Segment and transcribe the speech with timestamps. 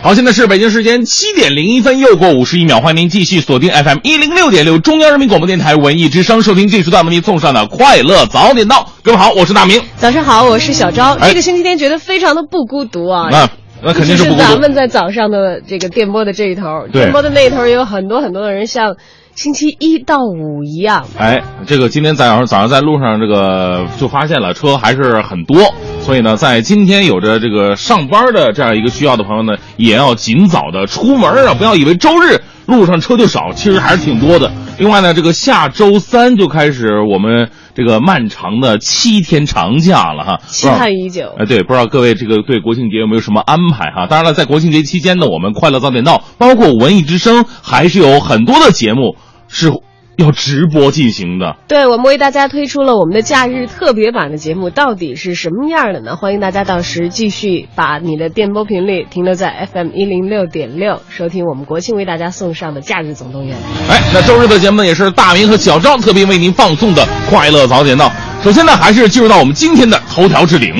[0.00, 8.92] 好，现在是北京时间七点零一分，又过五十一秒，欢迎您继续锁定 FM 一零六点六中央人民广播电台文艺之声，收听这时段为您送上的快乐早点到。
[9.02, 9.82] 各位好，我是大明。
[9.96, 11.14] 早上好，我是小昭。
[11.14, 13.28] 哎这个星期天觉得非常的不孤独啊。
[13.32, 13.50] 那
[13.82, 14.40] 那肯定是不孤独。
[14.40, 18.96] 只咱们在早上的这个电波的这一头，对电波的那一头也有很多很多的人，像
[19.38, 21.06] 星期一到五一样。
[21.16, 25.60] 哎，这个今天早上早上在路上这个就发现了车还是很多，
[26.00, 34.50] 所以呢，在今天有着这个上班的这样一个需要的朋友呢，也要尽早的出门啊，不要以为周日路上车就少，其实还是挺多的。
[34.76, 41.32] 另外呢，这个下周三就开始我们这个漫长的七天长假了哈，期盼已久。
[41.38, 44.08] 哎，对，不知道各位这个对国庆节有没有什么安排哈？
[44.08, 49.14] 当然了，在国庆节期间呢，我们快乐早点到，包括文艺之声，还是有很多的节目
[49.46, 49.70] 是
[50.18, 51.56] 要直播进行的。
[51.68, 56.16] 对，我们为大家推出了我们的假日特别版的节目，到底是什么样的呢？
[56.16, 63.56] 欢迎大家到时继续把你的电波频率停留在 FM 一零六点六，收听我们国庆为大家送上的《假日总动员》。
[63.88, 68.10] 哎，那周日的节目呢，也是大明和小张特别为您放送的快乐早点到。
[68.42, 70.74] 首先呢，还是进入到我们今天的头条置顶。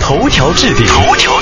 [0.00, 1.40] 头条置顶，头条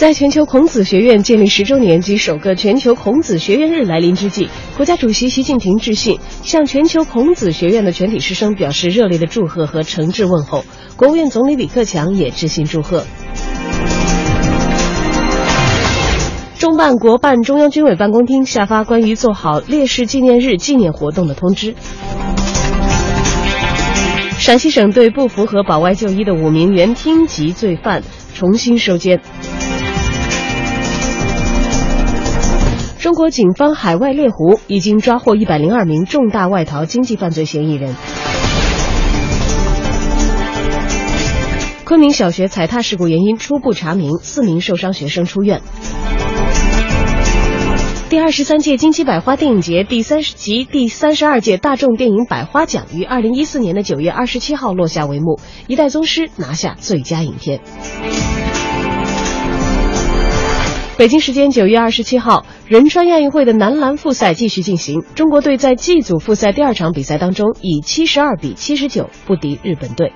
[0.00, 10.64] 在全球孔子学院建立十周年及首个全球孔子学院日来临之际，国家主席习近平致信，向全球孔子学院的全体师生表示热烈的祝贺和诚挚问候。
[10.96, 13.04] 国务院总理李克强也致信祝贺。
[16.58, 21.74] 中办国办中央军委办公厅下发关于做好烈士纪念日纪念活动的通知。
[24.38, 28.02] 陕西省对不符合保外就医的五名原厅级罪犯
[28.34, 29.20] 重新收监。
[33.20, 37.94] 国警方海外猎狐已经抓获一百零二名重大外逃经济犯罪嫌疑人。
[41.84, 45.60] 昆明小学踩踏事故原因初步查明，四名受伤学生出院。
[48.08, 55.36] 第二十三届金鸡百花电影节第三十及第三十二届大众电影百花奖于二零一四年的九月二十七号落下帷幕，
[55.66, 57.60] 《一代宗师》拿下最佳影片。
[61.00, 65.02] 北京时间九月二十七号，仁川亚运会的男篮复赛继续进行。
[65.14, 70.12] 中国队在 G 组复赛第二场比赛当中，以七十二比七十九不敌日本队。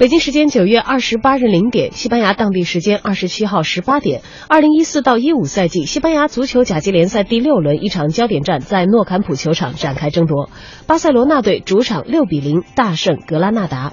[0.00, 10.50] 北京时间九月二十八日零点，西班牙当地时间二十七号十八点，二零一四到一五赛季西班牙足球甲级联赛第六轮一场焦点战在诺坎普球场展开争夺，
[10.88, 13.92] 巴塞罗那队主场六比零大胜格拉纳达。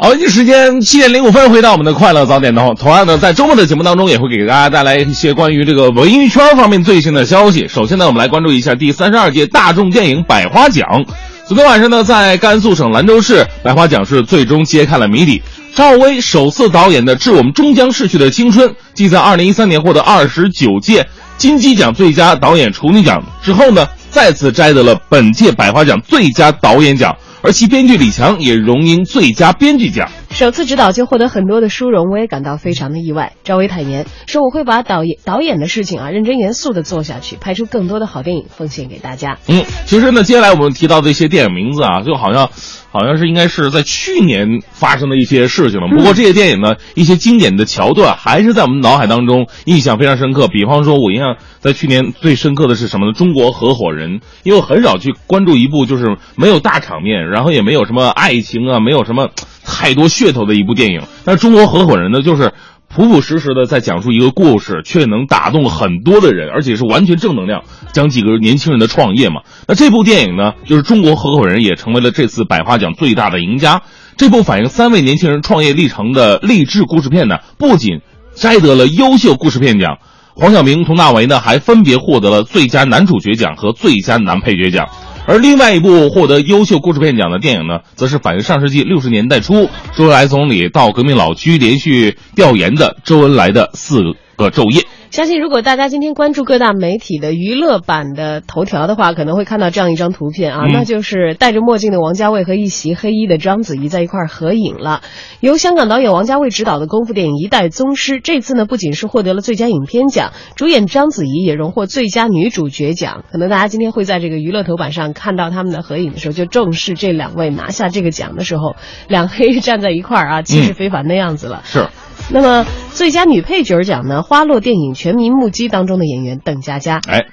[0.00, 2.72] 好，北京时间七点零五分，回到我们的快乐早点到。
[2.74, 7.66] 同样呢，在周末的节目当中，也会给大家带来一些关于这个文艺圈方面最新的消息。
[7.66, 11.04] 首先呢，我们来关注一下第三十二届大众电影百花奖。
[11.48, 15.42] 昨天晚上呢，在甘肃省兰州市，百花奖是最终揭开了谜底。
[15.74, 27.16] 赵薇首次导演的《致我们终将逝去的青春》，继在二零一三年获得二十九届金鸡奖最佳导演处女奖之后呢，再次摘得了本届百花奖最佳导演奖。
[27.40, 30.10] 而其编剧李强也荣膺最佳编剧奖。
[30.38, 33.32] 首次执导就获得很多的殊荣，我也感到非常的意外。
[33.42, 42.48] 赵薇坦言说：“我会把导演导演的事情啊认真严肃的做下去，拍出更多的好电影奉献给大家。”嗯，其实呢，接下来我们提到的一些电影名字啊，就好像。
[42.90, 45.88] 好像是应该是在去年发生的一些事情了。
[45.88, 50.48] 不过这些电影呢，一些经典的桥段还是在我们脑海当中印象非常深刻。
[50.48, 53.12] 比方说，我印象在去年最深刻的是什么呢？
[53.12, 59.28] 中国合伙人，因为我很少去关注一部就是没有大场面，然后也没有什么爱情啊，没有什么
[59.68, 61.02] 太多噱头的一部电影。
[61.24, 62.52] 但是中国合伙人呢，就是。
[62.90, 69.42] 朴朴实实的在讲述一个故事，却能打动很多的人，而且是完全正能量，讲几个年轻人的创业嘛。
[69.66, 73.82] 那这部电影呢，就是《中国合伙人》也成为了这次百花奖最大的赢家。
[74.16, 78.00] 这部反映三位年轻人创业历程的励志故事片呢，不仅
[78.34, 79.98] 摘得了优秀故事片奖，
[80.34, 84.88] 黄晓明、佟大为呢还分别获得了最佳男主角奖和最佳男配角奖。
[85.28, 94.00] 而另外一部获得优秀故事片奖的电影呢，则是反映上世纪六十年代初周恩来总理到革命老区连续调研的周恩来的四
[94.36, 94.86] 个昼夜。
[95.10, 105.00] 相信如果大家今天关注各大媒体的娱乐版的头条的话，可能会看到这样一张图片啊，嗯那就是戴着墨镜的王家卫和一袭黑衣的章子怡在一块儿合影了。
[105.40, 113.24] 由香港导演王家卫执导的功夫电影《一代宗师》，这次呢不仅是获得了最佳影片奖，主演章子怡也荣获最佳女主角奖。
[113.32, 118.76] 可能大家今天会在这个娱乐头版上看到他们的合影的时候，就正是这两位拿下这个奖的时候，
[119.08, 121.62] 两黑人站在一块儿啊，气势非凡的样子了。
[121.64, 121.88] 是。
[122.30, 124.22] 那么最佳女配角奖呢？
[124.22, 127.00] 花落电影《全民目击》当中的演员邓家佳。
[127.06, 127.24] 哎，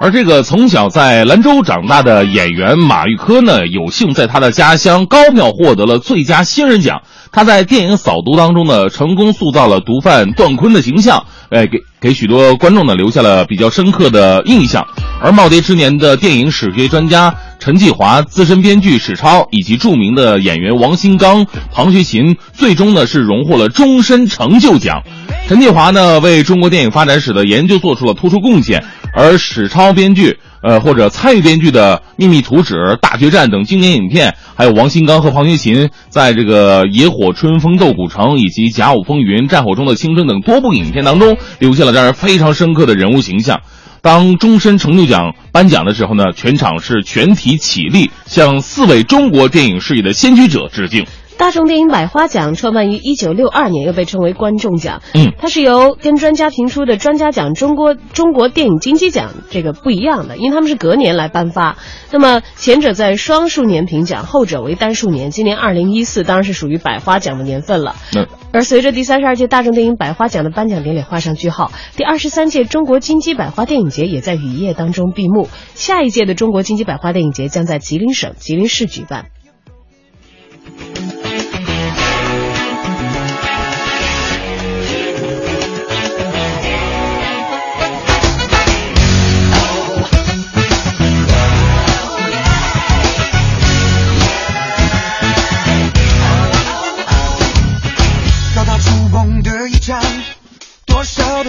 [0.00, 7.02] 而这个从小在兰州长大的演员马玉科呢，有幸在他的家乡高庙获得了最佳新人奖。
[7.32, 14.86] 他在电影《扫毒》当中呢，成功塑造了毒贩段坤的形象，哎，给给许多观众呢留下了比较深刻的印象。
[15.20, 25.02] 而耄耋之年的电影史学专家陈继华、资深编剧史超以及著名的演员王新刚、庞学勤，最终呢是荣获了终身成就奖。
[25.46, 28.82] 陈继华呢为中国电影发展史的研究做出了突出贡献，
[29.14, 30.38] 而史超编剧。
[30.62, 43.62] 呃，或者参与编剧的《秘密图纸》《大决战》等经典影片，还有王新刚和庞学勤在这个《野火春风斗古城》以及《甲午风云》《战火中的青春》等多部影片当中，留下了让人非常深刻的人物形象。
[44.02, 51.06] 当终身成就奖颁奖的时候呢，全场是全体起立，向四位中国电影事业的先驱者致敬。
[51.40, 55.00] 大众电影百花奖创办于一九六二年，又被称为观众奖。
[55.14, 61.78] 嗯，它是由跟专家评出的专家奖、中国中国电影金鸡奖这个不一样的，因为他们是隔年来颁发。
[62.10, 65.30] 那么前者在双数年评奖，后者为单数年。
[65.30, 67.96] 今年二零一四当然是属于百花奖的年份了。
[68.14, 75.48] 嗯，而随着第三十二届大众电影百花奖的颁奖典礼画上句号，第二十三届中国金鸡百花电影节也在雨夜当中闭幕。
[75.74, 79.28] 下一届的中国金鸡百花电影节将在吉林省吉林市举办。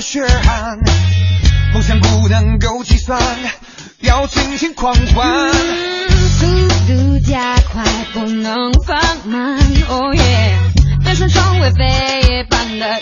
[0.02, 0.80] 血汗，
[1.74, 3.22] 梦想不能够计算，
[4.00, 5.54] 要尽情狂欢。
[6.40, 7.84] 速度加快，
[8.14, 9.60] 不能放慢。
[9.88, 13.00] Oh yeah，人生成为飞一般的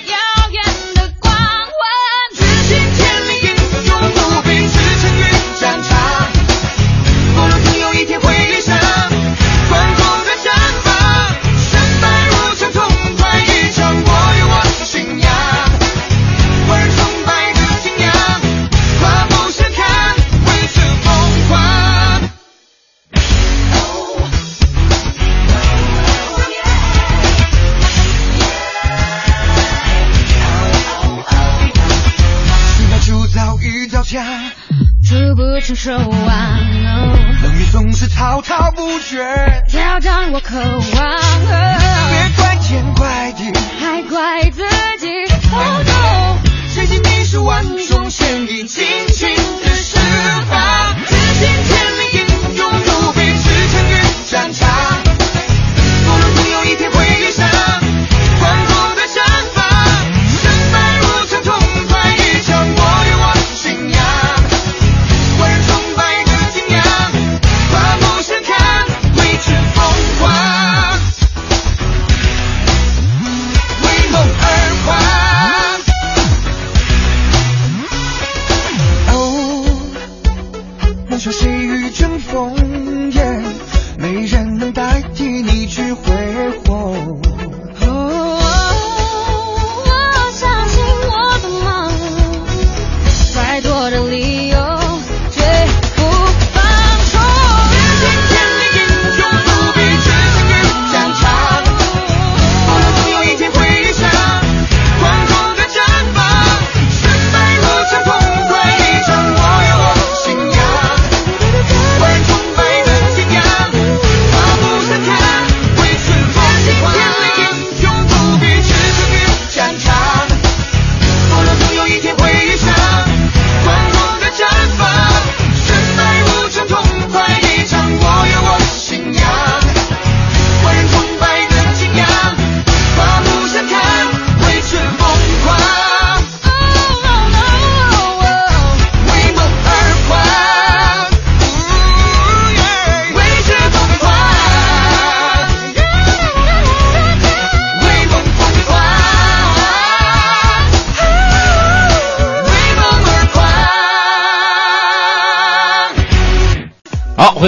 [35.61, 36.59] 触不成手啊，
[37.43, 39.63] 冷雨总是滔滔不绝。
[39.67, 40.79] 挑战我渴望，
[42.09, 44.63] 别怪天怪地，还怪自
[44.99, 45.07] 己。
[45.51, 46.37] Oh no，
[46.73, 49.29] 谁信你是万众献艺，尽情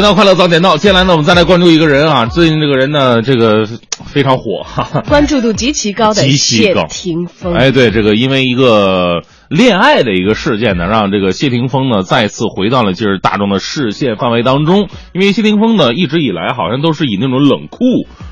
[0.02, 3.68] 回到快乐早点到，接下来呢，我们再来关注一个人啊，最近这个人呢，这个
[4.04, 5.02] 非常火，哈哈。
[5.02, 14.90] 关注度极其高的极其高谢霆锋，哎，对，这个因为一个恋爱的一个事件呢，让这个谢霆锋呢再次回到了就是大众的视线范围当中。
[15.14, 17.86] 因为谢霆锋呢一直以来好像都是以那种冷酷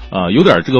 [0.09, 0.79] 啊、有点这个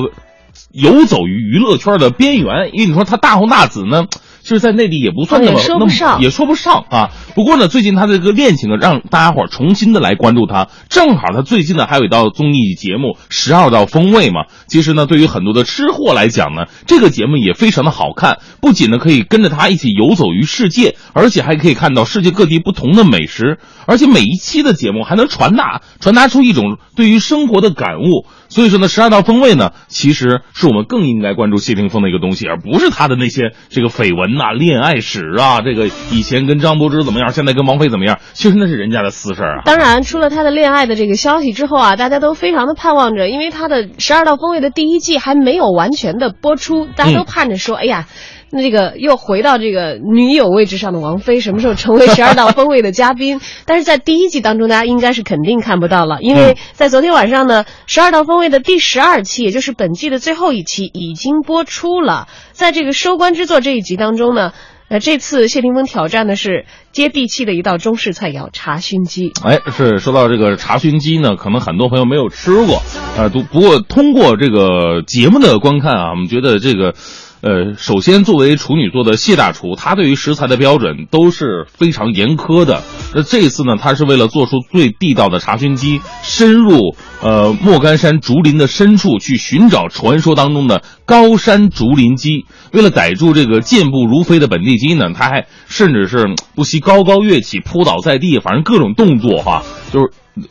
[0.71, 2.71] 游走于娱乐圈的边缘。
[2.73, 4.07] 因为你说他大红大紫呢，
[4.41, 7.11] 其是在内地也不算那么哦也说不那么上也说不上啊。
[7.35, 10.67] 不过呢，最近他的这个恋情啊，让大家伙儿重新的来关注他。
[10.89, 14.45] 正好他最近呢还有一道综艺节目《十二道风味》嘛。
[14.67, 18.39] 其实呢，对于很多的吃货来讲呢，这个节目也非常的好看。
[18.61, 28.25] 不仅呢可以跟着他一起游走于世界，而且还可以看到世界各地不同的美食，而且每一期的节目还能传达传达出一种对于生活的感悟。
[28.49, 39.61] 所以说呢，十二道风味呢，其实是我们更应该关注谢霆锋的一个东西，而不是他的那些这个绯闻呐、恋爱史啊，这个以前跟张柏芝怎么样，现在跟王菲怎么样，其实那是人家的私事儿啊。
[39.65, 48.07] 当然，出了他的恋爱的这个消息之后啊，大家都非常的盼望着，因为他的《十二道锋味》的第一季还没有完全的播出，大家都盼着说，哎呀。
[48.51, 53.39] 那这个又回到这个女友位置上的王菲，什么时候成为十二道锋味的嘉宾？
[53.67, 62.27] 但是在第一季当中，大家应该是肯定看不到了，因为在昨天晚上呢，十二道锋味的第十二期，也就是本季的最后一期已经播出了。
[62.51, 64.51] 在这个收官之作这一集当中呢，
[64.89, 69.31] 那，这次谢霆锋挑战的是接地气的一道中式菜肴——茶熏鸡。
[69.43, 72.81] 哎，是说到这个茶熏鸡呢，可能很多朋友没有吃过，
[73.15, 76.95] 呃，不不过通过这个节目的观看啊，我们觉得这个。
[77.41, 82.83] 呃，首先作为处女座的谢大厨，他对于食材的标准都是非常严苛的。
[83.13, 92.45] 那这一次呢，他是为了做出最地道的查询机，深入呃莫干山竹林的深处去寻找传说当中的高山竹林鸡。
[92.71, 99.99] 为了逮住这个健步如飞的本地鸡呢，他还甚至是不惜高高跃起，扑倒在地，反正各种动作哈，就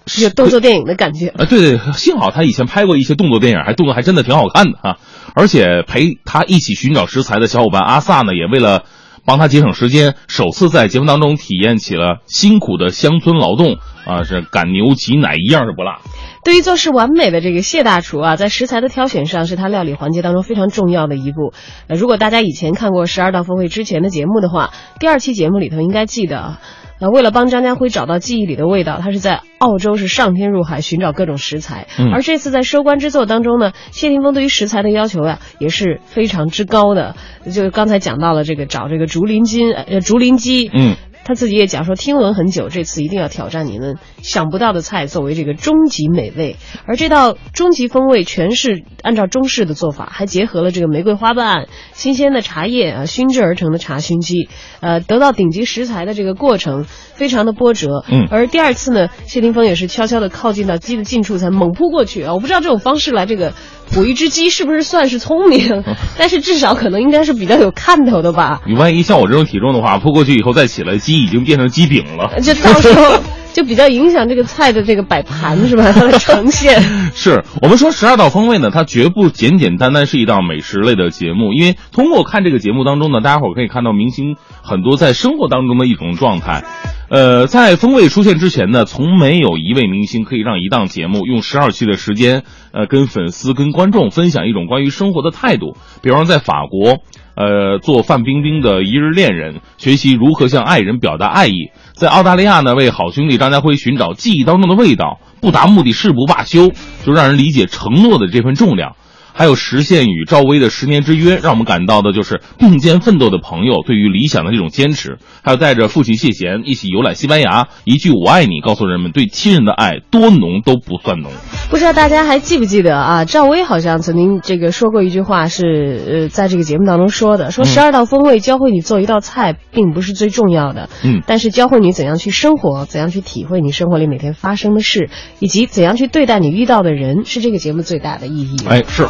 [0.06, 1.28] 是有动作电影的感觉。
[1.28, 4.96] 啊，对对，幸好他以前拍过一些动作电影，还动作还真的挺好看的哈。
[5.34, 8.82] 而且陪他一起寻找食材的小伙伴阿萨呢，也为了
[9.24, 16.00] 帮他节省时间，首次在节目当中体验起了辛苦的乡村劳动啊，是赶牛挤奶一样是不落。
[16.44, 21.52] 对于做事完美的这个谢大厨啊，在食材的挑选上是他料理环节当中非常重要的一步。
[21.88, 26.56] 呃，如果大家以前看过《十二道风味》之前的节目的话，第二期节目里头应该记得。
[27.00, 31.86] 呃，为了帮张家辉找到记忆里的味道，他是在澳洲是上天入海寻找各种食材。
[31.98, 37.14] 嗯而这次在收官之作当中呢，谢霆锋对于食材的要求呀、也是非常之高的。
[37.52, 40.96] 就刚才讲到了这个找这个竹林金，呃，竹林鸡，嗯。
[41.24, 46.56] 他自己也讲说，听闻很久，这次一定要挑战你们想不到的菜，作为这个终极美味。
[46.86, 54.48] 而这道终极风味全是按照中式的做法，还结合了这个玫瑰花瓣、新鲜的茶叶啊熏制而成的茶熏鸡，
[54.80, 58.04] 呃，得到顶级食材的这个过程非常的波折。
[58.10, 62.34] 嗯而第二次呢，谢霆锋也是悄悄的靠近到鸡的近处才猛扑过去啊！
[62.34, 63.52] 我不知道这种方式来这个
[63.92, 65.82] 捕一只鸡是不是算是聪明，
[66.18, 68.60] 但是至少可能应该是比较有看头的吧。
[68.66, 72.40] 你万一像我这种体重的话，扑过去以后再起来，鸡已经变成鸡饼了。
[72.40, 73.20] 就到时候
[73.58, 75.90] 就比较影响这个菜的这个摆盘是吧？
[75.92, 76.80] 它 的呈现。
[77.12, 86.62] 是我们说十二道风味呢，它绝不简简单单是一道美食类的节目，因为通过看这个节目当中呢，大家伙儿可以看到明星很多在生活当中的一种状态。
[87.10, 95.74] 呃，在风味出现之前呢，从没有一位明星可以让一档节目用十二期的时间，呃，跟粉丝、跟观众分享一种关于生活的态度。
[96.02, 96.98] 比方说，在法国，
[97.38, 106.72] 呃，做范冰冰的一日恋人，学习如何向爱人表达爱意；在澳大利亚呢，为好兄弟张家辉寻找记忆当中的味道，不达目的誓不罢休，
[107.04, 108.96] 就让人理解承诺的这份重量。
[109.38, 115.18] 还有实现与赵薇的十年之约，让我们感到的就是并肩奋斗的朋友对于理想的这种坚持。
[115.44, 121.30] 还有带着父亲谢贤一起游览西班牙，一句“我爱你”告诉人们对亲人的爱多浓都不算浓。
[121.70, 123.24] 不知道大家还记不记得啊？
[123.24, 138.56] 赵薇好像曾经这个说过一句话是，呃，在这个节目当中说的，说十二道风味教会你做一道菜并不是最重要的，嗯但是教会你怎样去生活，怎样去体会你生活里每天发生的事，以及怎样去对待你遇到的人，是这个节目最大的意义。
[138.66, 139.06] 哎，是，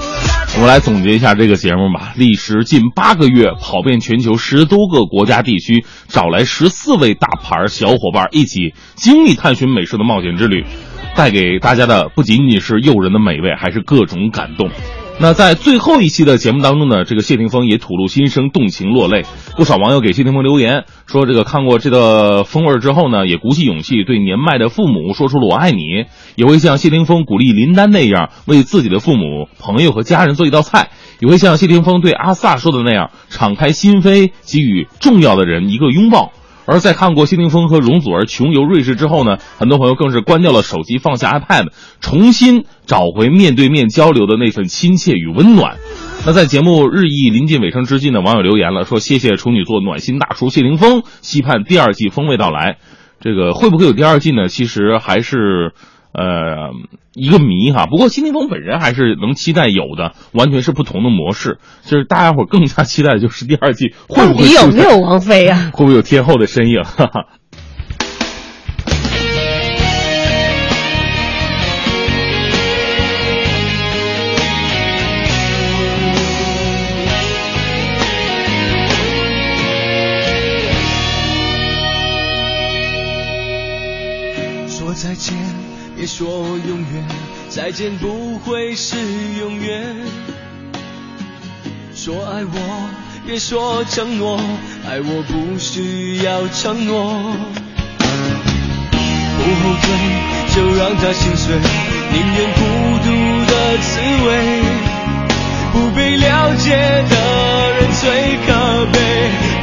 [0.55, 2.13] 我们来总结一下这个节目吧。
[2.17, 10.65] 历时近八个月，跑遍全球十多个国家地区，找来十四位大牌小伙伴一起经历探寻美食的冒险之旅，
[11.15, 14.69] 带给大家的不仅仅是诱人的美味，还是各种感动。
[15.21, 19.25] 那在最后一期的节目当中呢，这个谢霆锋也吐露心声，动情落泪。
[19.57, 26.07] 不少网友给谢霆锋留言说，这个看过这个风味之后呢，也鼓起勇气对年迈的父母说出了“我爱你”，
[26.37, 36.31] 也会像谢霆锋鼓励林丹那样，为自己的父母、朋友和家人做一道菜，也会像谢霆锋对阿萨说的那样，敞开心扉，给予重要的人一个拥抱。
[36.71, 41.69] 而在看过谢霆锋和容祖儿穷游瑞士之后呢，很多朋友更是关掉了手机，放下 iPad，
[42.01, 45.79] 重新找回面对面交流的那份亲切与温暖。
[46.27, 52.77] 那在节目日益临近尾声之际呢，网友留言了说：“谢谢处女座暖心大叔谢霆锋，期盼第二季风味到来。”
[53.19, 54.49] 这个会不会有第二季呢？
[54.49, 55.73] 其实还是。
[56.19, 56.73] 呃
[57.15, 57.87] 一个谜哈。
[57.87, 61.59] 不过新霆锋本人还是能期待有的，完全是不同的模式。
[61.85, 65.71] 就是大家伙儿更加期待的就是第二季会不会底有没有王菲啊？
[65.73, 66.83] 会不会有天后的身影？
[66.83, 67.27] 哈哈。
[85.99, 86.29] 别说
[86.69, 87.05] 永远，
[87.49, 88.95] 再见不会是
[89.41, 89.97] 永远。
[91.93, 92.89] 说爱我，
[93.27, 94.39] 别说承诺，
[94.89, 97.35] 爱我不需要承诺。
[99.39, 99.91] 不后退，
[100.55, 101.57] 就让它心碎，
[102.13, 102.61] 宁愿孤
[103.03, 103.11] 独
[103.51, 103.53] 的
[103.83, 104.29] 滋味。
[105.73, 106.71] 不被了解
[107.11, 107.17] 的
[107.75, 108.55] 人最可
[108.93, 108.97] 悲，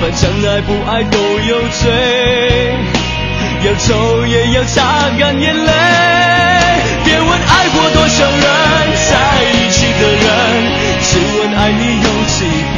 [0.01, 3.04] 反正爱不爱都有罪。
[3.65, 5.71] 要走也要擦干眼泪。
[7.03, 8.39] 别问爱过多少人，
[9.09, 10.27] 在一起的人，
[11.01, 12.45] 只问爱你有几
[12.75, 12.77] 分。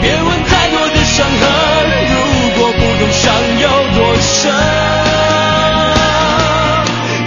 [0.00, 1.42] 别问太多的伤痕，
[2.10, 2.14] 如
[2.58, 4.50] 果不懂伤有多深。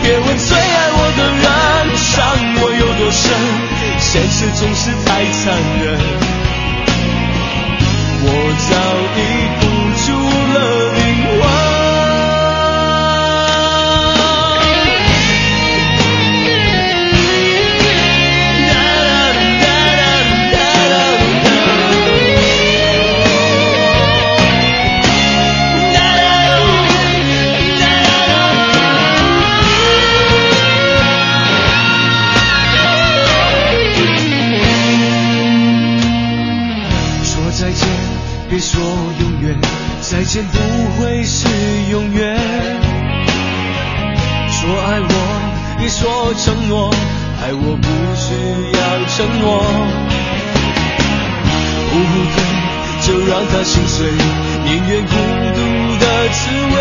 [0.03, 2.12] 别问最爱我的人，伤
[2.62, 3.32] 我有多深，
[4.00, 6.21] 现实总是太残忍。
[38.62, 38.80] 说
[39.20, 39.58] 永远，
[40.01, 40.58] 再见不
[41.01, 41.48] 会是
[41.89, 42.38] 永远。
[44.51, 45.13] 说爱我，
[45.80, 46.94] 别说承诺，
[47.41, 48.36] 爱我不需
[48.77, 49.65] 要承诺。
[51.89, 52.38] 不后退，
[53.01, 54.06] 就让它心碎，
[54.63, 55.13] 宁愿孤
[55.58, 55.60] 独
[56.00, 56.39] 的滋
[56.72, 56.77] 味。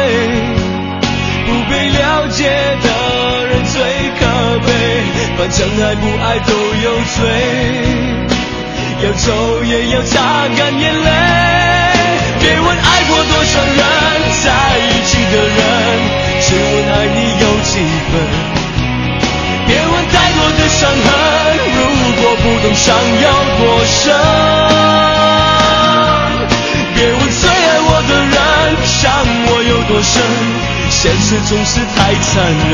[1.47, 2.45] 不被了解
[2.83, 2.87] 的
[3.47, 3.81] 人最
[4.21, 4.21] 可
[4.67, 4.69] 悲，
[5.39, 6.53] 反正爱不爱都
[6.85, 8.30] 有罪。
[9.03, 11.11] 要走也要擦干眼泪。
[12.39, 13.77] 别问爱过多少人，
[14.45, 14.47] 在
[14.79, 15.59] 一起的人，
[16.41, 17.73] 只问爱你有几
[18.11, 18.13] 分。
[19.67, 21.09] 别问太多的伤痕，
[21.77, 21.79] 如
[22.21, 22.89] 果不懂伤
[23.23, 23.27] 有
[23.59, 24.13] 多深。
[26.95, 28.37] 别问最爱我的人，
[28.85, 28.99] 伤
[29.47, 30.23] 我有多深，
[30.91, 32.29] 现实总是太残
[32.71, 32.73] 忍。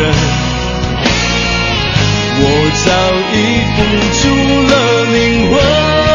[2.39, 2.43] 我
[2.85, 2.87] 早
[3.33, 3.35] 已
[3.75, 3.79] 付
[4.19, 4.23] 出
[4.69, 4.73] 了
[5.13, 5.17] 灵
[5.53, 6.06] 魂。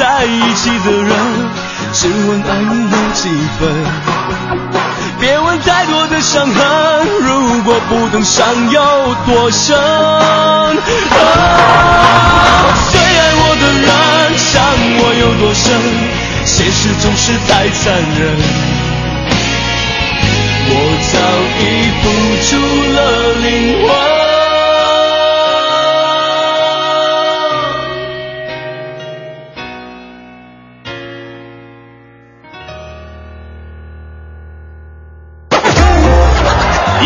[0.00, 1.12] 在一起的人，
[1.92, 3.60] 只问爱你有几分。
[5.20, 8.80] 别问太多的伤痕，如果不懂伤有
[9.26, 9.76] 多深。
[9.76, 9.84] 啊，
[12.90, 13.92] 最爱我的人，
[14.38, 14.56] 伤
[15.00, 15.68] 我有多深，
[16.46, 18.18] 现实总是太残忍。
[20.72, 20.74] 我
[21.12, 21.14] 早
[21.60, 21.62] 已
[22.00, 22.02] 付
[22.48, 22.56] 出
[22.94, 22.98] 了
[23.42, 23.46] 灵
[23.86, 24.19] 魂。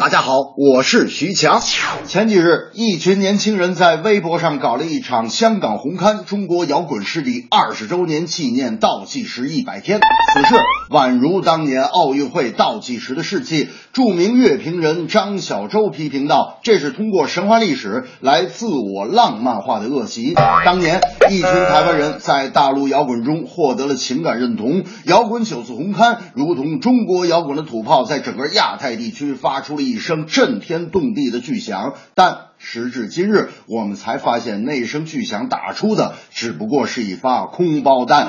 [0.00, 1.60] 大家好，我是徐强。
[2.06, 10.00] 前几日，一群年轻人在微博上搞了一场香港红磡中国摇滚势力二十周年纪念倒计时一百天。
[10.32, 10.54] 此事
[10.88, 13.68] 宛如当年奥运会倒计时的事迹。
[13.92, 20.32] 著名乐评人张小舟批评道：“这是通过神话历史来自我浪漫化的恶习。”
[20.64, 31.94] 当年，一群台湾人在大陆摇滚中获得了情感认同，摇滚九次红磡如同中国摇滚的土炮，在整个亚太地区发出了一声震天动地的巨响。
[32.14, 38.28] 但时至今日，我们才发现那声巨响打出的只不过是一发空包弹。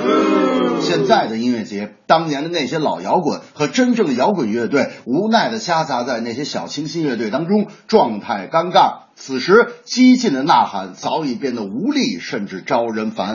[0.82, 9.02] 现在的音乐节，当年的那些老摇滚和真正摇滚乐队，无奈的夹杂在那些小清新乐队当中，状态尴尬。
[9.16, 13.34] 此时，激进的呐喊早已变得无力，甚至招人烦。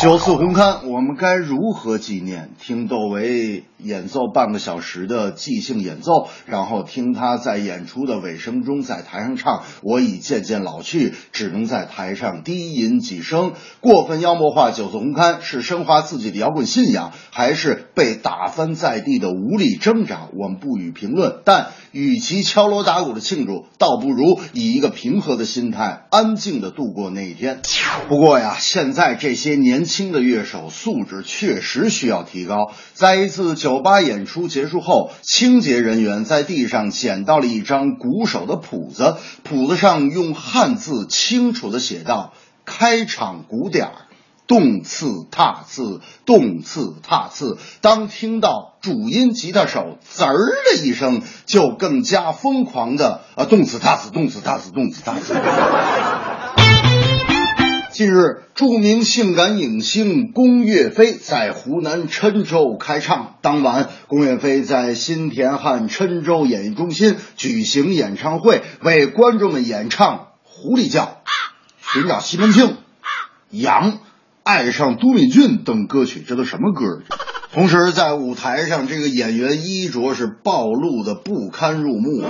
[0.00, 2.50] 九次红勘，我们该如何纪念？
[2.58, 20.28] 听窦唯演奏半个小时的即兴演奏，然后听他在演出的尾声中在台上唱：“我已渐渐老去，只能在台上低吟几声。”过分妖魔化九次红勘，是升华自己的摇滚信仰，还是被打翻在地的无力挣扎？
[20.32, 21.40] 我们不予评论。
[21.44, 27.62] 但与其敲锣打鼓的庆祝，倒不如以一个平和的心态，安静的度过那一天。
[28.06, 32.70] 不过呀，现在这些年轻的乐手素质确实需要提高。
[32.92, 42.34] 在一次酒吧演出结束后，清洁人员在地上捡到了一张鼓手的谱子，谱子上用汉字清楚的写道
[42.66, 43.92] ：“开场鼓点儿。”
[44.46, 47.58] 动次踏次，动次踏次。
[47.80, 50.34] 当听到主音吉他手“滋儿”
[50.70, 55.34] 的一声，就更加疯狂的啊，动次踏次，动次踏次，动次踏次。
[57.92, 63.36] 近日，著名性感影星龚岳飞在湖南郴州开唱。
[63.40, 71.02] 当晚，龚岳飞在新田汉郴州演艺中心举行演唱会，为观众们演唱《狐狸叫》
[71.94, 72.66] 《寻找西门庆》
[73.50, 73.92] 《羊》。
[74.46, 77.02] 爱上都敏俊等歌曲，这都什么歌？
[77.52, 82.22] 同时，在舞台上，这个演员衣着是暴露的不堪入目。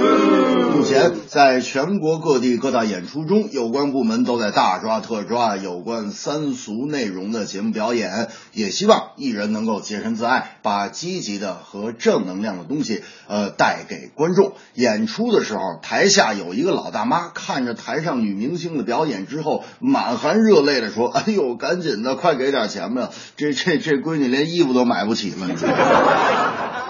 [0.73, 14.55] 目前，在全国各地各大演出中，有关部门都在大抓特抓有关三俗内容的节目表演，也希望艺人能够洁身自爱，把积极的和正能量的东西，呃，带给观众。
[14.75, 23.11] 演出的时候，台下有一个老大妈看着台上女明星的表演之后，满含热泪的说：“哎呦，赶紧的，快给点钱吧！
[23.37, 25.47] 这这这闺女连衣服都买不起了。”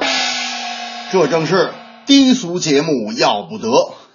[1.12, 1.70] 这正是
[2.06, 3.68] 低俗节目要不得，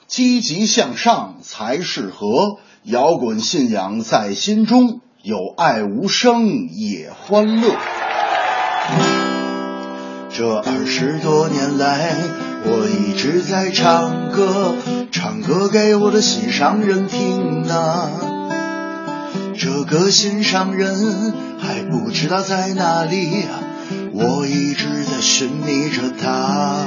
[0.08, 2.58] 积极向上才是和。
[2.84, 7.78] 摇滚信仰在心中，有爱无声也欢乐。
[10.34, 12.15] 这二十多年来，
[12.63, 14.76] 我一直在唱歌，
[15.12, 18.10] 唱歌给我的心上人听啊。
[19.58, 23.46] 这个心上人还不知道在哪里，
[24.13, 26.86] 我一直在寻觅着他。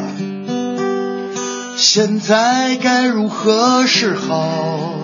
[1.76, 4.94] 现在该如何是好？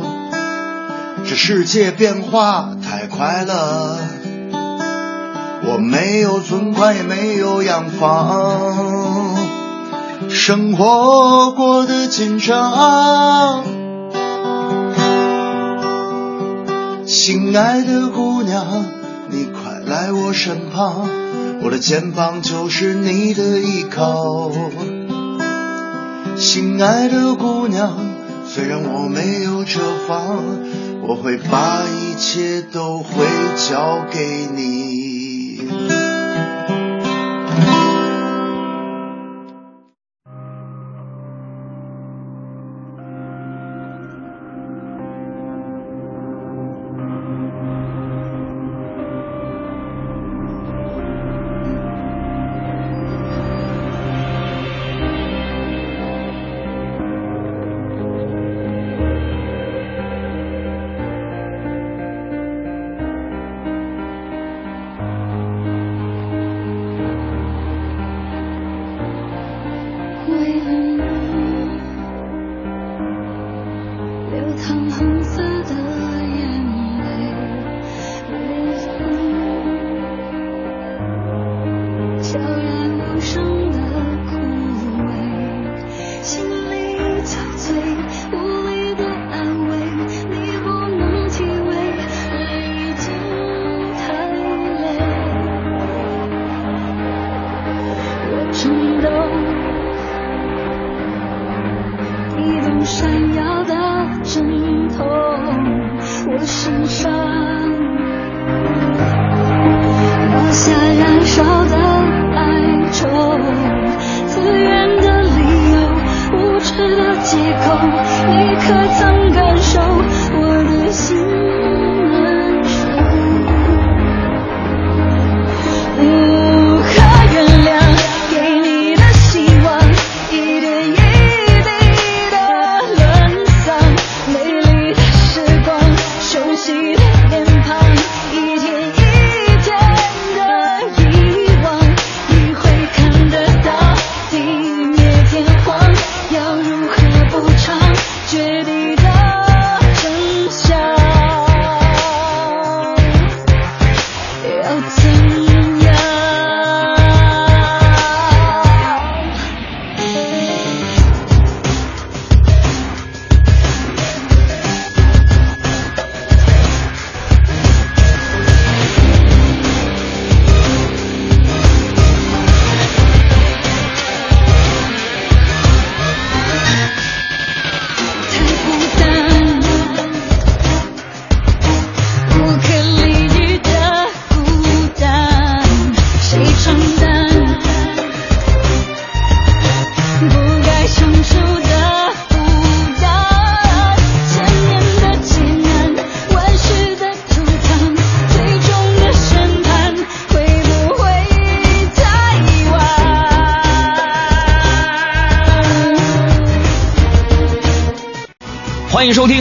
[1.28, 3.98] 这世界变化太快了，
[5.62, 9.36] 我没有存款，也没有洋房，
[10.28, 13.64] 生活过得紧张。
[17.06, 18.84] 心爱的姑娘，
[19.28, 21.08] 你快来我身旁，
[21.62, 24.50] 我的肩膀就是你的依靠。
[26.36, 27.98] 心爱的姑娘，
[28.46, 30.42] 虽然我没有车房，
[31.02, 33.26] 我会把一切都会
[33.68, 34.89] 交给你。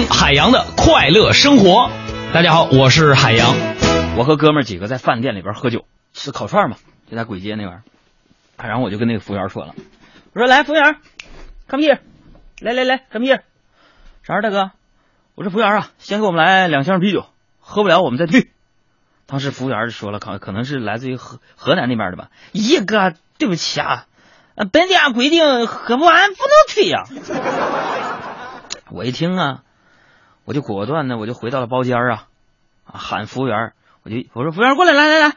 [0.10, 1.89] 海洋的快乐生活。
[2.34, 3.56] 大家好，我是海洋。
[4.17, 6.78] 我和哥们几个在饭店里边喝酒，吃烤串嘛，
[7.10, 7.84] 就在簋街那边儿。
[8.58, 9.74] 然后我就跟那个服务员说了，
[10.34, 10.98] 我说来，服务员
[11.67, 12.00] ，come here，
[12.60, 13.41] 来来来，come here，
[14.24, 14.72] 啥事大哥？
[15.36, 17.26] 我说服务员啊，先给我们来两箱啤酒，
[17.62, 18.50] 喝不了我们再退。
[19.26, 22.30] 当时服务员就说了，可可能是来自于河河南那边的吧。
[22.52, 24.06] 一哥，对不起啊，
[24.72, 27.04] 本店规定喝不完不能退呀、
[28.91, 29.62] 我一听啊，
[30.50, 32.26] 我就果断的我就回到了包间儿啊，
[32.84, 35.36] 啊喊服务员，我就我说服务员过来，来来来，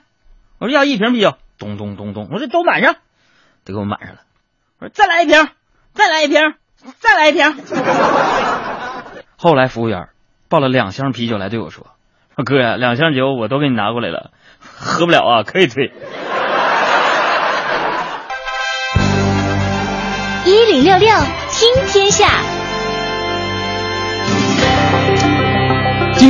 [0.59, 2.94] 我说要一瓶啤酒，咚咚咚咚，我说都满上，
[3.62, 4.22] 得给我满上了。
[4.79, 5.48] 我说再来一瓶，
[5.92, 6.55] 再来一瓶，
[6.98, 7.44] 再来一瓶。
[9.37, 10.09] 后来服务员
[10.48, 11.88] 抱了两箱啤酒来对我说
[12.35, 15.92] ：“说哥呀，两箱酒我都给你拿过来了，喝不了啊，可以退。”
[20.46, 21.09] 一零六六
[21.51, 22.29] 听天下，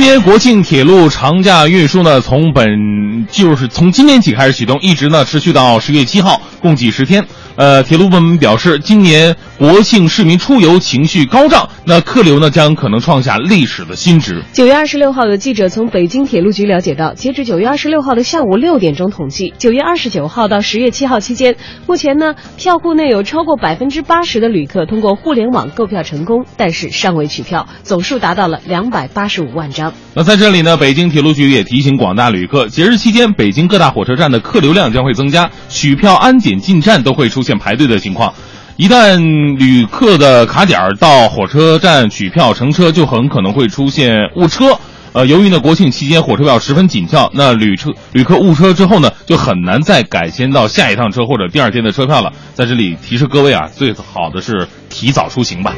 [0.03, 7.25] 今年国庆铁路长假运输呢，从本就是从今天起开始启动，一直呢持续到十月七号，共计十天。
[7.55, 14.43] 呃，铁路部门表示，今年国庆市民出游情绪高涨，那客流呢将可能创下历史的新值。
[14.51, 29.93] 九月二十六号，有记者从北京铁路局了解到，截至九月二十六号的下午六点钟统计，九月二十九号到十月七号期间，目前呢，票库内有超过百分之八十的旅客通过互联网购票成功，但是尚未取票，总数达到了两百八十五万张。
[30.15, 38.33] 那在这里呢，北京铁路局也提醒广大旅客，节日期间北京各大火车站的客流量将会增加，取票、安检、进站都会出现排队的情况。
[38.75, 44.79] 一旦旅客的卡点儿到火车站取票乘车，就很可能会出现误车。
[45.11, 52.33] 呃，由于呢国庆期间火车票十分紧俏，那旅车旅客误车之后呢，就很难再改签到下一趟车或者第二天的车票了。
[52.55, 55.75] 在这里提示各位啊，最好的是提早出行吧。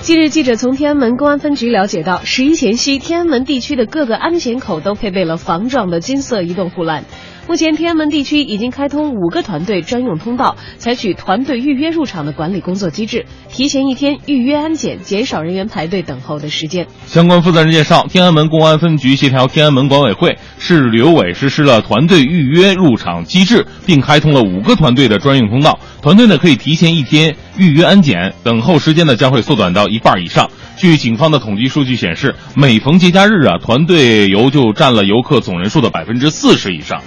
[0.00, 7.04] 近日，记者从天安门公安分局了解到，十一前夕，天安门地区的各个安检口都配备了防撞的金色移动护栏。
[7.48, 16.86] 目前，天安门地区已经开通五个团队专用通道，采取团队预约入场的管理工作机制，提前一天预约安检，减少人员排队等候的时间。
[17.04, 25.78] 相关负责人介绍，天安门公安分局协调天安门管委会、市旅游委实施了团队预约入场机制，并开通了五个团队的专用通道。
[26.00, 30.48] 团队呢可以提前一天预约安检，等候时间呢将会缩短到一半以上。
[30.76, 37.02] 据警方的统计数据显示，每逢节假日啊，团队游就占了游客总人数的百分之四十以上。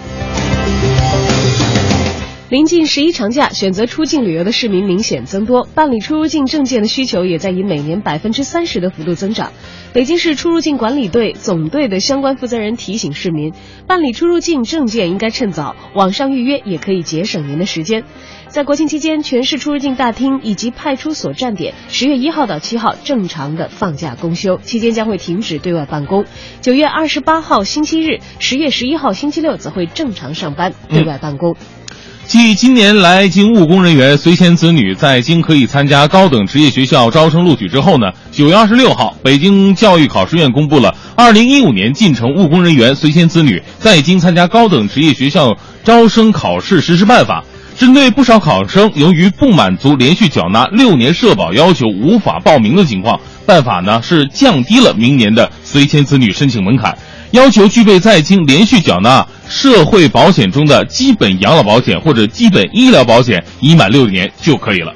[2.47, 9.51] 临近十一长假，选择出境旅游的市民明显增多，办理出入境证件的需求也在以每年百分之三十的幅度增长。
[9.93, 13.51] 北京市出入境管理队总队的相关负责人提醒市民，
[13.87, 18.03] 办理出入境证件应该趁早，网上预约也可以节省您的时间。
[18.47, 26.25] 在国庆期间，全市出入境大厅以及派出所站点，十月一号到七号正常的放假公休，期间将会停止对外办公。
[26.61, 31.55] 九月二十八号星期日，十月十一号星期六则会正常上班，对外办公。
[32.27, 47.43] 继今年来京务工人员随迁子女在京可以参加高等职业学校招生录取之后呢，九月二十六号，北京教育考试院公布了二零一五年进城务工人员随迁子女在京参加高等职业学校招生考试实施办法。
[47.77, 56.97] 针对不少考生由于不满足连续缴纳六年社保要求无法报名的情况，办法呢是降低了明年的随迁子女申请门槛。
[57.31, 64.93] 要求具备在京连续缴纳社会保险中的基本养老保险或者基本医疗保险已满六年就可以了。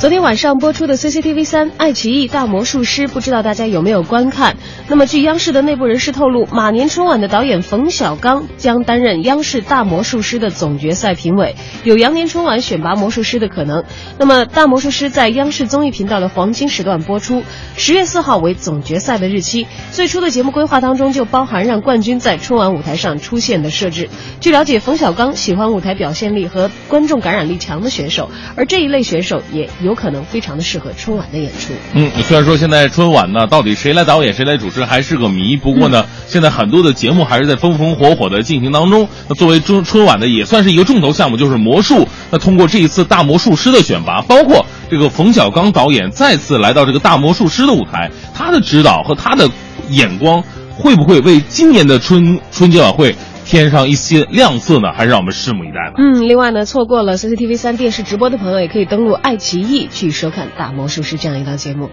[0.00, 4.56] 昨天晚上播出的 CCTV 三《爱奇艺大魔术师》，不知道大家有没有观看？
[4.88, 13.84] 那么，据央视的内部人士透露，马年春晚的导演冯小刚将担任央视大魔术师的总决赛评委，有羊年春晚选拔魔术师的可能。
[14.18, 17.42] 那么，大魔术师在央视综艺频道的黄金时段播出，
[17.76, 19.66] 十月四号为总决赛的日期。
[19.90, 24.08] 最初的节目规划当中就包含让冠军在春晚舞台上出现的设置。
[24.40, 31.72] 据了解，冯小刚喜欢舞台表现力和观众感染力强的选手，而这一类选手也有可能非常的适合春晚的演出。
[31.94, 39.08] 嗯，虽然说现在春晚呢，到底谁来导演谁来主持还是个谜，不过呢，现在很多的节目还是在风风火火的进行当中。
[39.28, 42.06] 那作为春春晚的也算是一个重头项目，就是魔术。
[42.30, 49.48] 那通过这一次大魔术师的选拔，包括这个冯小刚导演再次来到这个大魔术师的舞台，他的指导和他的
[49.88, 50.42] 眼光
[50.76, 53.14] 会不会为今年的春春节晚会
[53.50, 54.92] 添上一些亮色呢？
[54.92, 55.94] 还是让我们拭目以待吧。
[55.98, 61.90] 嗯，另外呢，错过了 CCTV 三电视直播的朋友，也可以登录爱奇艺去收看《大魔术师》这样一档节目。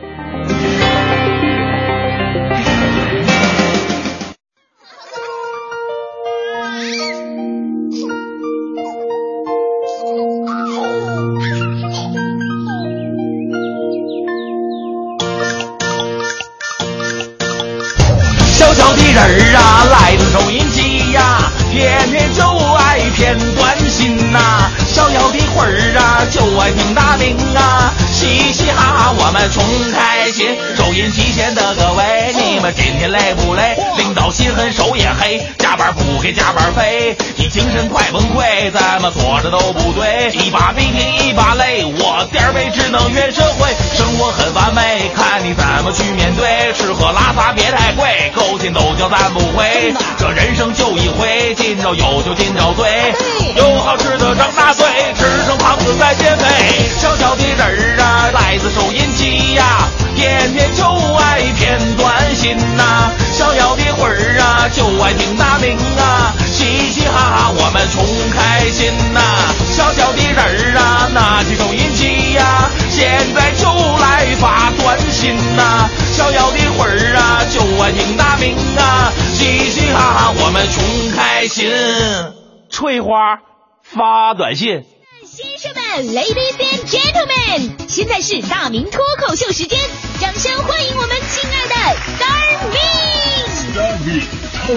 [18.59, 20.61] 小小的人儿啊，来自抖音
[29.27, 29.61] 我们穷
[29.91, 30.57] 开心。
[30.77, 33.77] 收音机前的各位，你们今天累不累？
[33.97, 35.45] 领导心狠手也黑，
[35.77, 40.31] 加班不给加班费，你精神快崩溃，怎么做着都不对。
[40.33, 46.73] 一把鼻涕一把泪，我点儿背只能怨社会，生活很完美，看你怎么去面对。
[46.73, 49.93] 吃喝拉撒别太贵，勾心斗角咱不会。
[50.17, 53.13] 这人生就一回，今朝有酒今朝醉，
[53.55, 56.89] 有好吃的张大嘴，吃成胖子再减肥。
[56.99, 60.83] 小小的人儿啊，来自收音机呀，天天就
[61.17, 69.19] 爱片段新呐、小小的魂儿啊，就爱听大名啊，嘻嘻哈哈我们穷开心呐、
[69.75, 73.67] 小小的人儿啊，拿起收音机呀，现在就
[73.99, 81.69] 来发短信呐、逍遥的魂儿啊，就爱听大名啊，嘻嘻哈哈我们穷开心。
[82.69, 83.39] 翠花
[83.83, 84.85] 发短信。
[85.25, 89.77] 先生们，Ladies and Gentlemen，现在是大明脱口秀时间，
[90.21, 91.75] 掌声欢迎我们亲爱的
[92.17, 92.77] Star Me。
[94.65, 94.73] 好，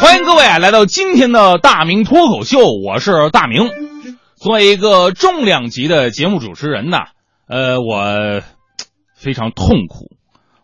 [0.00, 3.68] 欢迎各位啊，来到今天的大明脱口秀，我是大明。
[4.36, 7.08] 作为一个重量级的节目主持人呐，
[7.48, 8.40] 呃，我
[9.16, 10.12] 非常痛苦。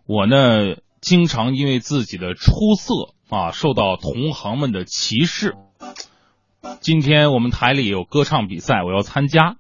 [0.07, 2.95] 我呢，经常因为自己的出色
[3.29, 5.55] 啊，受到同行们的歧视。
[6.81, 9.57] 今天我们台里有歌唱比赛，我要参加。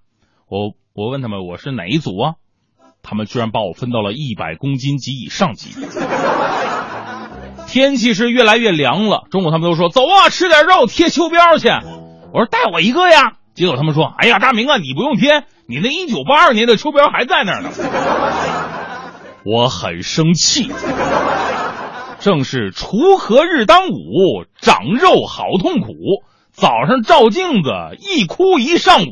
[0.48, 2.34] 我我问他们我是哪一组啊？
[3.02, 5.70] 他们居然把我分到了一百公斤及以上级。
[7.74, 11.66] 天气是越来越凉了，中午他们都说走啊，吃点肉贴秋膘去。
[12.32, 17.70] 我说带我一个呀，结果他们说，哎呀，大明啊，你不用贴，你那一九八二年的秋膘还在那儿呢。
[19.44, 20.70] 我很生气，
[22.20, 25.88] 正是锄禾日当午，长肉好痛苦。
[26.52, 29.10] 早上照镜子，一哭一上午。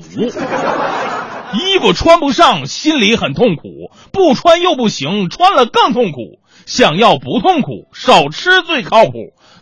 [1.52, 6.38] 衣服穿不上，心里很痛苦；不穿又不行，穿了更痛苦。
[6.66, 9.12] 想要不痛苦，少吃最靠谱。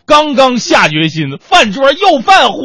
[0.05, 2.59] 刚刚下决心，饭桌又犯虎。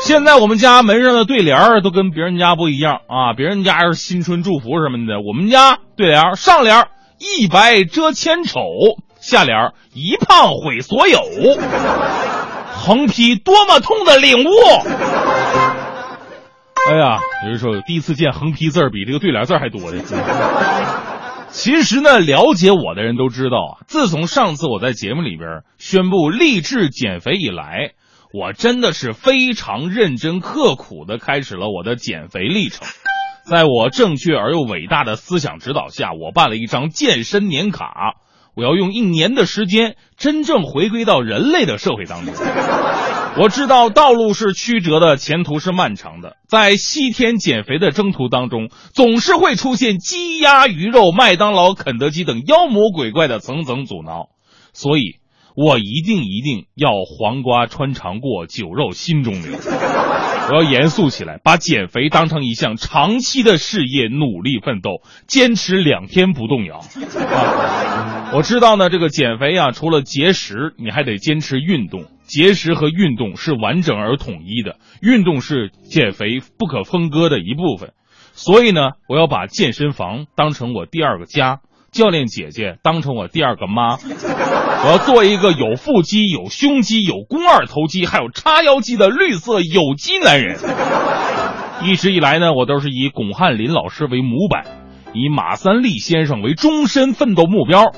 [0.00, 8.60] 现在我们家门上的对联都跟别人家不一样啊，别人家是新春祝福什么的，我们家对联上联一白遮千丑，
[9.20, 11.20] 下联一胖毁所有。
[12.76, 14.50] 横批多么痛的领悟！
[16.90, 19.98] 哎呀，有人说第一次见横批字儿比这个对联字还多的。
[21.54, 27.92] 其实呢，了解我的人都知道啊，自从上次我在节目里边宣布励志减肥以来，
[28.32, 32.88] 我真的是非常认真刻苦的开始了我的减肥历程。
[33.48, 38.16] 在我正确而又伟大的思想指导下，我办了一张健身年卡，
[38.56, 42.34] 我要用一年的时间真正回归到人类的社会当中。
[43.36, 46.36] 我知道道路是曲折的，前途是漫长的。
[46.46, 54.28] 在西天减肥的征途当中，总是会出现鸡鸭鱼肉、麦当劳、肯德基等妖魔鬼怪的层层阻挠。
[54.72, 55.16] 所以，
[55.56, 59.58] 我一定一定要黄瓜穿肠过，酒肉心中留。
[60.46, 66.84] 我要严肃起来，把减肥当成一项长期的事业，努力奋斗，坚持两天不动摇。
[67.34, 72.04] 啊，我知道呢，这个减肥啊，除了节食，你还得坚持运动。
[72.26, 77.92] 节食和运动是完整而统一的，运动是减肥不可分割的一部分。
[78.32, 81.60] 所以呢，我要把健身房当成我第二个家。
[81.92, 90.58] 教练姐姐当成我第二个妈，我要做一个有腹肌、有胸肌、有肱二头肌，还有叉腰肌的绿色有机男人。
[91.84, 94.64] 一直以来呢，我都是以巩汉林老师为模板，
[95.14, 97.92] 以马三立先生为终身奋斗目标，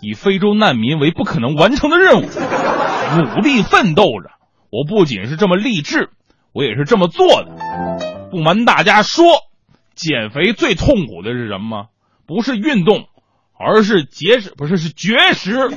[0.00, 2.26] 以非洲难民为不可能完成的任务，
[3.34, 4.30] 努力奋斗着。
[4.70, 6.10] 我不仅是这么励志，
[6.52, 7.50] 我也是这么做的。
[8.30, 9.24] 不瞒大家说，
[9.94, 11.86] 减肥最痛苦的是什么？
[12.26, 13.06] 不是运动。
[13.62, 15.68] 而是节食，不是是绝食。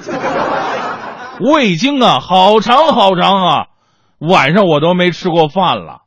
[1.41, 3.65] 我已经啊，好长好长啊，
[4.19, 6.03] 晚上我都没吃过饭了。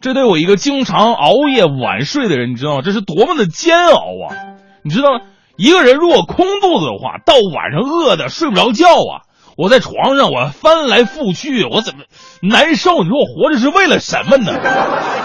[0.00, 2.82] 这对我一个经常熬夜晚睡的人，你知道吗？
[2.82, 4.56] 这是多么的煎熬啊！
[4.82, 5.20] 你知道吗，
[5.58, 9.26] 一个人如果空肚子的话，到晚上饿的睡不着觉啊。
[9.56, 12.04] 我在床上，我翻来覆去，我怎么
[12.40, 13.02] 难受？
[13.02, 14.52] 你说我活着是为了什么呢？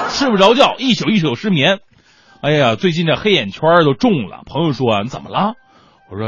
[0.09, 1.81] 睡不着觉，一宿一宿失眠。
[2.41, 4.41] 哎呀，最近这黑眼圈都重了。
[4.47, 5.53] 朋友说你怎么了？
[6.09, 6.27] 我说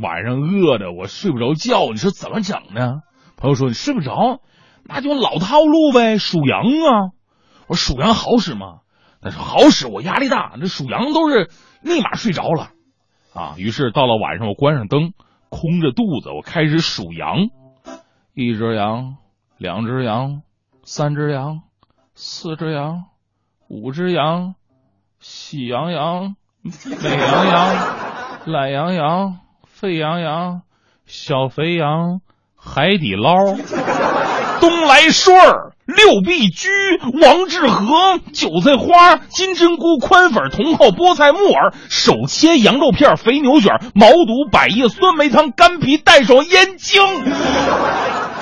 [0.00, 3.00] 晚上饿的我睡不着觉，你说怎么整呢？
[3.36, 4.38] 朋友说你睡不着，
[4.84, 7.10] 那就老套路呗，数羊啊。
[7.66, 8.78] 我说数羊好使吗？
[9.20, 11.50] 他说好使，我压力大，这数羊都是
[11.82, 12.68] 立马睡着了
[13.34, 13.54] 啊。
[13.56, 15.12] 于是到了晚上，我关上灯，
[15.48, 17.48] 空着肚子，我开始数羊：
[18.32, 19.16] 一只羊，
[19.58, 20.42] 两只羊，
[20.82, 21.62] 三只羊，
[22.14, 23.04] 四只羊，
[23.68, 24.54] 五只羊，
[25.20, 28.14] 喜羊羊，美羊羊。
[28.46, 30.60] 懒羊羊、沸羊羊、
[31.06, 32.20] 小肥羊、
[32.54, 33.32] 海底捞、
[34.60, 36.68] 东来顺儿、六必居、
[37.20, 47.02] 王致和、韭菜花、金针菇、宽粉、茼蒿、菠菜、木耳、手切羊肉片、肥牛卷、毛肚、百叶、酸梅汤、干皮、蛋爽、燕京，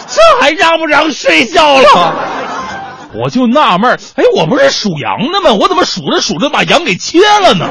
[0.07, 2.15] 这还让不让睡觉了？
[3.21, 5.53] 我就纳闷哎，我不是属羊的吗？
[5.53, 7.69] 我怎么数着数着把羊给切了呢？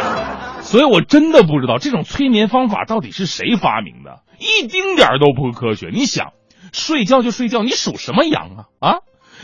[0.62, 5.90] 所以，我真的不知道这种催眠方法到底是谁发明的，一丁点儿都不科学。
[5.92, 6.28] 你想，
[6.72, 8.64] 睡觉就睡觉，你属什么羊啊？
[8.80, 8.96] 啊，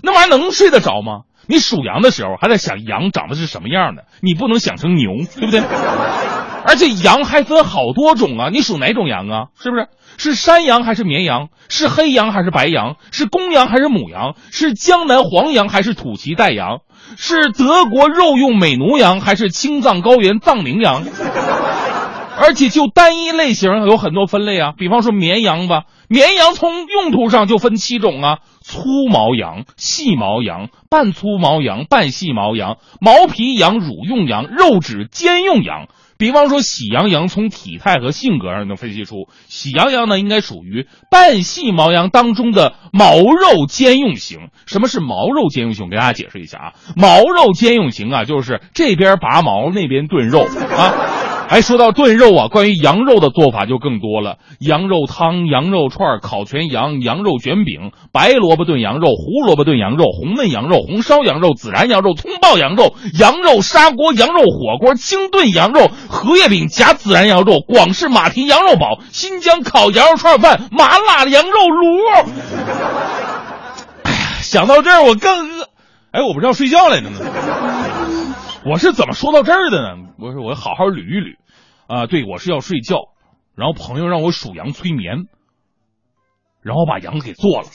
[0.03, 1.23] 那玩意儿能睡得着吗？
[1.47, 5.61] 你属羊的时候还在想羊长得是什么样的，你不能想成牛，对不对？
[6.67, 9.45] 而且羊还分好多种啊，你属哪种羊啊？
[9.59, 9.89] 是不是？
[10.19, 11.49] 是山羊还是绵羊？
[11.69, 12.97] 是黑羊还是白羊？
[13.13, 14.35] 是公羊还是母羊？
[14.51, 16.81] 是江南黄羊还是土岐带羊？
[17.17, 21.05] 是德国肉用美奴羊还是青藏高原藏羚羊？
[22.41, 35.89] 而且就单一类型有很多分类啊，比方说绵羊吧，绵羊从用途上就分七种啊：粗毛羊、细毛羊、半粗毛羊、半细毛羊、毛皮羊、乳用羊、肉质兼用羊。
[36.17, 44.49] 比方说，喜羊羊从体态和性格上能分析出，喜羊羊呢应该属于半细毛羊当中的毛肉兼用型。
[44.67, 45.89] 什么是毛肉兼用型？
[45.89, 51.38] 给大家解释一下啊，毛肉兼用型啊，就是这边拔毛，那边炖肉啊。
[51.49, 72.27] 还，说到炖肉啊，关于羊肉的做法就更多了：羊肉汤、羊肉串、烤全羊、羊肉卷饼、白萝卜炖羊肉、胡萝卜炖羊肉、红焖羊肉、红烧羊肉、孜然羊肉、葱爆羊肉、羊肉砂锅、羊肉火锅、清炖羊肉、荷叶饼夹孜然羊肉、广式马蹄羊肉煲、新疆烤羊肉串饭、麻辣羊肉卤。
[74.05, 75.69] 哎呀，想到这儿我更饿。
[76.11, 77.19] 哎，我不是要睡觉来着吗？
[78.69, 80.13] 我是怎么说到这儿的呢？
[80.19, 81.37] 我说我好好捋一捋，
[81.87, 82.97] 啊，对我是要睡觉，
[83.57, 85.25] 然后朋友让我数羊催眠，
[86.61, 87.69] 然后把羊给做了。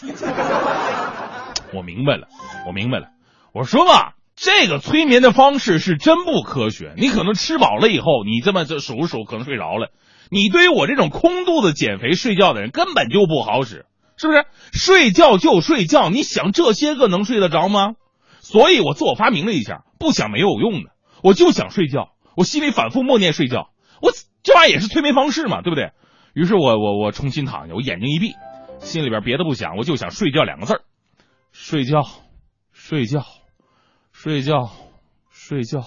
[1.74, 2.28] 我明白了，
[2.68, 3.08] 我明白了。
[3.54, 6.94] 我说吧，这个催眠的方式是真不科学。
[6.96, 9.89] 你可能吃饱了以后，你这么就数数，可能睡着了。
[10.30, 14.46] 你对于我这种空肚子减肥睡觉的人，根本就不好使，是不是？
[14.72, 17.94] 睡觉就睡觉，你想这些个能睡得着吗？
[18.41, 20.91] 所以我自我发明了一下，不想没有用的，
[21.24, 23.70] 我就想睡觉，我心里反复默念睡觉，
[24.01, 24.12] 我
[24.43, 25.93] 这玩意儿也是催眠方式嘛，对不对？
[26.34, 28.34] 于是我我我重新躺下，我眼睛一闭，
[28.80, 30.82] 心里边别的不想，我就想睡觉两个字儿，
[31.54, 32.04] 睡觉，
[32.74, 33.24] 睡觉，
[34.12, 34.70] 睡觉，
[35.32, 35.86] 睡觉，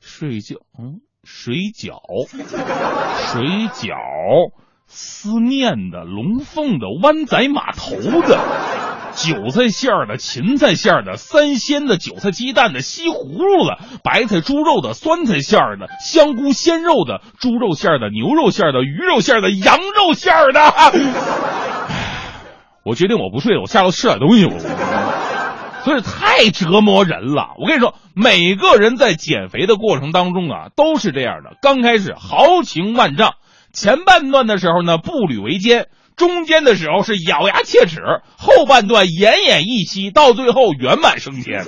[0.00, 4.52] 睡觉，嗯，水饺，水饺，
[4.86, 8.89] 思念的，龙凤的，湾仔码头的。
[9.14, 20.60] 韭菜馅儿的、芹菜馅儿的、三鲜的、韭菜鸡蛋的、西葫芦的、白菜猪肉的、酸菜馅儿的、香菇鲜肉的、猪肉馅儿的、牛肉馅儿的、鱼肉馅儿的、羊肉馅儿的。
[22.84, 24.46] 我决定我不睡了，我下楼吃点东西。
[24.46, 24.58] 我
[25.84, 27.54] 所以太折磨人了。
[27.58, 31.56] 我跟你说，每个人在减肥的过程当中啊，都是这样的。
[31.62, 33.34] 刚开始豪情万丈，
[33.72, 35.88] 前半段的时候呢，步履维艰。
[36.20, 38.02] 中间的时候是咬牙切齿，
[38.36, 41.64] 后半段奄奄一息，到最后圆满升天。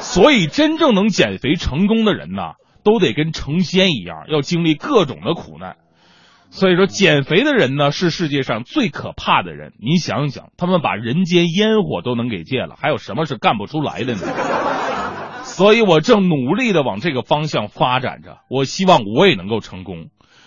[0.00, 5.76] 所以，真正能减肥成功的人呐，都得跟成仙一样，要经历各种的苦难。
[6.48, 9.74] 所以说，减肥的人呢，是世界上最可怕的人。
[9.78, 14.22] 你想想，他们把人间烟火都能给戒了，还有什么是干不出来的呢？
[15.44, 20.06] 所以我正努力的往这个方向发展着，我希望我也能够成功。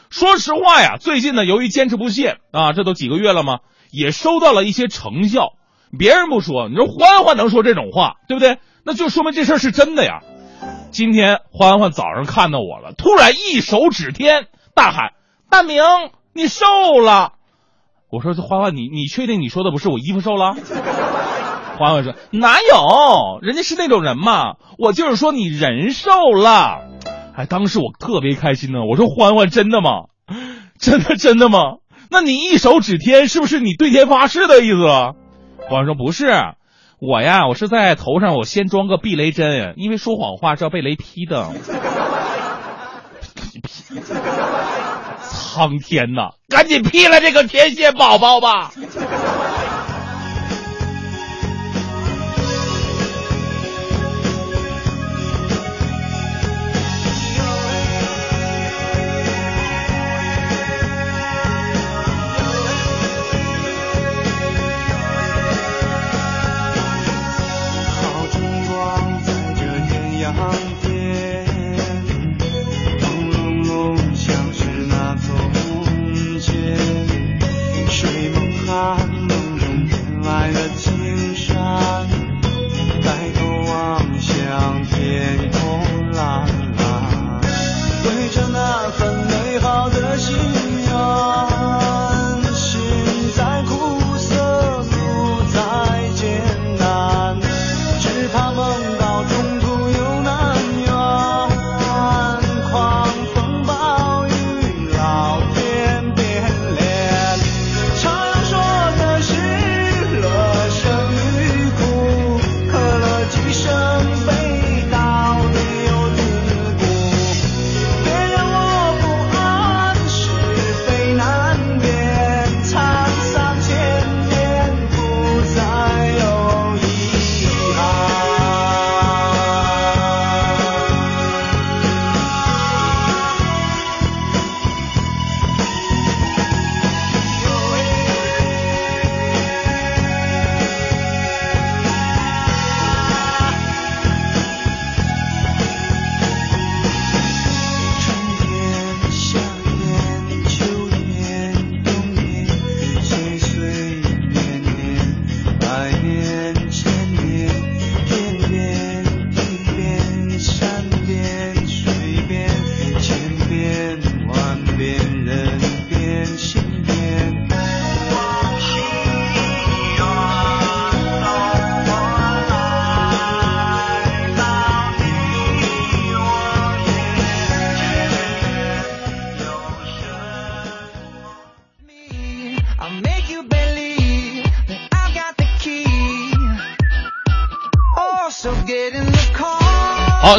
[0.10, 3.60] 说实话呀，最近呢，由于坚持不懈啊，这都几个月了吗？
[3.92, 5.54] 也收到了一些成效。
[5.98, 8.58] 别人不说，你说欢欢能说这种话，对不对？
[8.84, 10.20] 那就说明这事儿是真的呀。
[10.92, 15.12] 今天欢欢早上看到我了，突然一手指天，大喊
[15.50, 15.82] ：“大明，
[16.34, 16.66] 你瘦
[17.00, 17.34] 了！”
[18.12, 20.56] 我说：“欢欢，你你确定你说的不是我衣服瘦了？”
[21.78, 23.40] 欢欢说：“哪有？
[23.42, 24.56] 人家是那种人嘛。
[24.78, 26.84] 我就是说你人瘦了。”
[27.38, 28.80] 哎，当时我特别开心呢。
[28.90, 30.06] 我说：“欢欢，真的吗？
[30.80, 31.60] 真的真的吗？
[32.10, 34.86] 那你一手指天，是不是你对天发誓的意思？”
[35.68, 36.32] 欢欢说：“不是，
[37.00, 41.52] 我呀，我是在头上我先装个避雷针，因为说谎话是要被雷劈的。
[45.28, 48.72] ”苍天呐，赶紧劈了这个天线宝宝吧！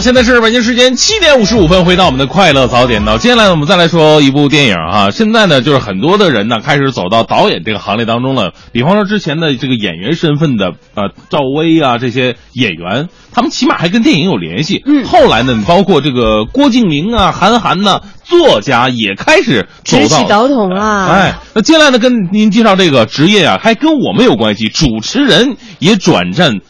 [0.06, 3.18] 现在是北京时间七点五十五分，回到我们的快乐早点到。
[3.18, 5.10] 接下来呢，我们再来说一部电影啊。
[5.10, 8.52] 现在呢，就是很多的人呢开始走到导演这个行列当中了。
[8.70, 14.80] 比方说之前的这个演员身份的呃赵薇啊这些演员，他们起码还跟电影有联系。
[14.86, 21.08] 嗯，后来呢，包括这个郭敬明啊、韩寒呐、作家也开始走起倒桶啦！
[21.08, 24.68] 哎，那接下来呢，跟您介绍这个职业啊，还跟我们有关系。
[24.68, 26.60] 主持人也转战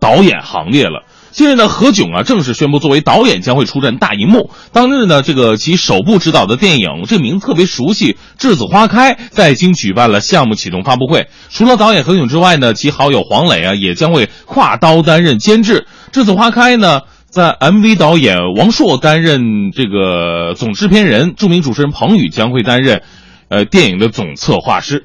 [0.00, 1.04] 导演行列了。
[1.38, 4.50] 近日呢，何炅啊正式宣布，作为导演将会出战大荧幕。
[4.72, 11.28] 当日呢，这个其首部执导的电影，这名字特别熟悉，《栀子花开》在京举办了项目启动发布会。
[11.48, 15.86] 除了导演何炅之外呢，其好友黄磊啊也将会跨刀担任监制。
[16.12, 23.02] 《栀子花开》呢，在 MV 导演王朔担任这个总制片人，著名主持人彭宇将会担任，
[23.48, 25.04] 呃，电影的总策划师。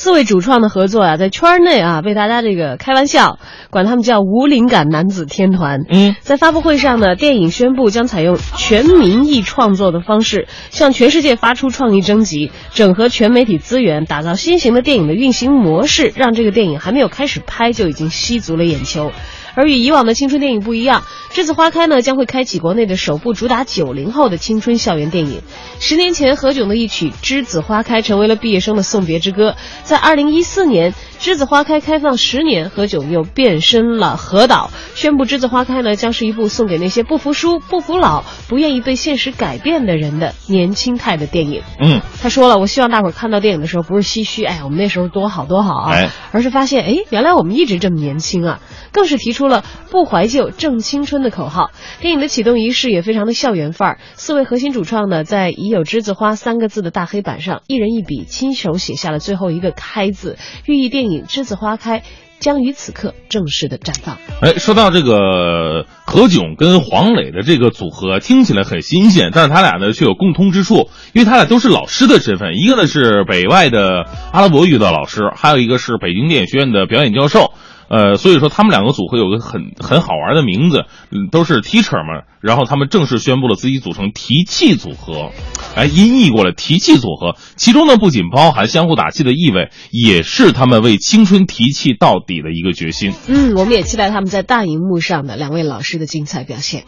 [0.00, 3.40] 四位主创的合作啊，在圈内啊被大家这个开玩笑，
[3.70, 5.80] 管他们叫无灵感男子天团。
[5.90, 19.10] 嗯，在发布会上呢，电影宣布将采用全民意创作的方式，向全世界发出创意征集，整合全媒体资源，打造新型的电影的运行模式，让这个电影还没有开始拍就已经吸足了眼球。
[19.58, 21.02] 而与以往的青春电影不一样，
[21.36, 25.42] 《栀子花开》呢将会开启国内的首部主打九零后的青春校园电影。
[25.80, 29.56] 十年前，何炅的一曲《栀子花开》成为了毕业生的送别之歌。
[29.82, 41.62] 在二零一四年，《栀子花开》开放十年，何炅又变身了何导，宣布《栀子花开》呢将是一部送给那些不服输、不服老、不愿意被现实改变的人的年轻态的电影。
[41.80, 46.10] 嗯，他说了，我希望大伙儿看到电影的时候不是唏嘘，哎呀，我们那时候多好多好啊，哎。
[46.30, 48.60] 而是发现，哎，原来我们一直这么年轻啊，
[48.92, 51.70] 更是提出了不怀旧正青春的口号。
[52.00, 62.00] 电影的启动仪式也非常的校园范儿，四位核心主创呢，在已有“栀子花”三个字的大黑板上，一人一笔亲手写下了最后一个“开”字，寓意电影《栀子花开》
[62.38, 64.16] 将于此刻正式的绽放。
[64.40, 77.52] 哎，说到这个何炅跟黄磊的这个组合，听起来很新鲜，但是他俩呢却有共通之处，因为他俩都是老师的身份，一个呢是北外的阿拉伯语的老师，还有一个是北京电影学院的表演教授。
[77.90, 80.84] 呃，所以说他们两个组合有个很很好玩的名字，
[81.32, 82.24] 都是 teacher 嘛。
[82.42, 85.30] 然后他们正式宣布了自己组成提气组合，
[85.78, 93.12] 哎，音译过来提气组合，其中呢不仅包含相互打气的意味，也是他们为青春提气到底的一个决心。
[93.28, 96.82] 嗯，我们也期待他们在大荧幕上的两位老师的精彩表现。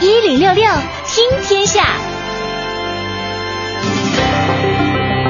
[0.00, 0.64] 一零六六
[1.06, 1.96] 听天下，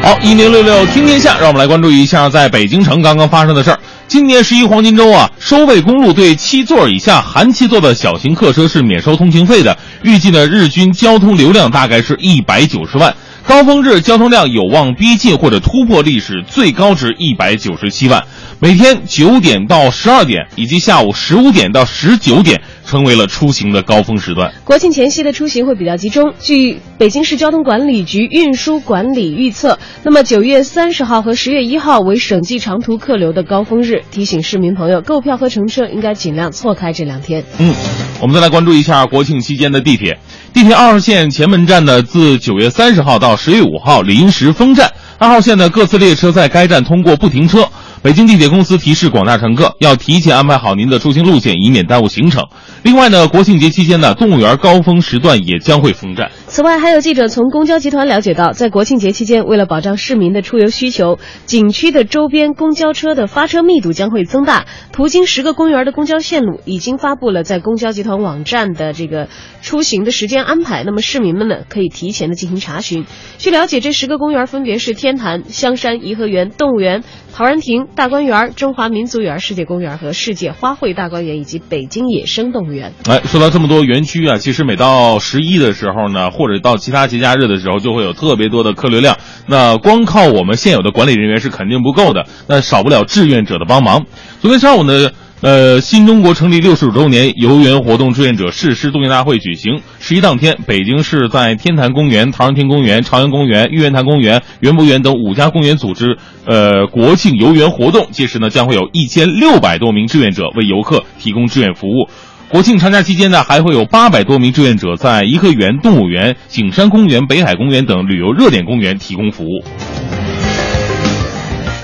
[0.03, 3.78] 好，一零六六听天下，让我们来关注一下在北京城刚刚发生的事儿。
[4.07, 13.14] 今年十一黄金周啊，收费公路对七座以下含七座的小型客车是免收通行费的，预计呢日均交通流量大概是一百九十万。
[13.49, 18.22] 高峰日交通量有望逼近或者突破历史最高值一百九十七万，
[18.61, 24.53] 每天九点到十二点以及下午十五点到十九点成为了出行的高峰时段。
[24.64, 26.34] 国庆前夕的出行会比较集中。
[26.38, 37.42] 据北京市交通管理局运输管理预测，那么九月三十号和十月一号为省际长途客流的高峰日，提醒市民朋友购票和乘车应该尽量错开这两天。
[37.59, 37.74] 嗯，
[38.20, 40.18] 我们再来关注一下国庆期间的地铁。
[40.59, 44.91] 地铁二号线前门站呢，自九月三十号到十月五号临时封站。
[45.17, 47.65] 二号线的各次列车在该站通过不停车。
[48.03, 52.45] 北京地铁公司提示广大乘客要提前安排好您的出行路线，以免耽误行程。
[52.83, 56.29] 另外呢，国庆节期间呢，动物园高峰时段也将会封站。
[56.49, 64.64] 此外，还有记者从公交集团了解到，在国庆节期间，为了保障市民的出游需求，景区的周边公交车的发车密度将会增大。
[64.90, 69.28] 途经十个公园的公交线路已经发布了在公交集团网站的这个
[69.61, 73.05] 出行的时间安排，那么市民们呢可以提前的进行查询。
[73.36, 82.94] 据了解，这十个公园分别是天坛、香山、颐和园、动物园、陶然亭、大观园、中华民族园、世界公园和世界花卉大观园以及北京野生动物园。
[83.07, 89.16] 哎，说到这么多园区啊，其实每到十一的时候呢，或者到其他节假日的时候，就会有特别多的客流量。
[89.47, 94.07] 那光靠我们现有的管理人员是肯定不够的，那少不了志愿者的帮忙。
[94.41, 95.11] 昨天上午呢。
[95.41, 99.80] 呃，新中国成立六十五周年游园活动志愿者誓师动员大会举行。
[100.01, 108.09] 十一当天，北京市在天坛公园、陶然亭公园、朝阳公园、玉渊潭公园、园博园等五家公园组织呃国庆游园活动。
[108.11, 112.09] 届时呢，将会有一千六百多名志愿者为游客提供志愿服务。
[112.51, 119.62] 国庆长假期间呢，还会有八百多名志愿者在颐和园、动物园、景山公园、北海公园等旅游热点公园提供服务。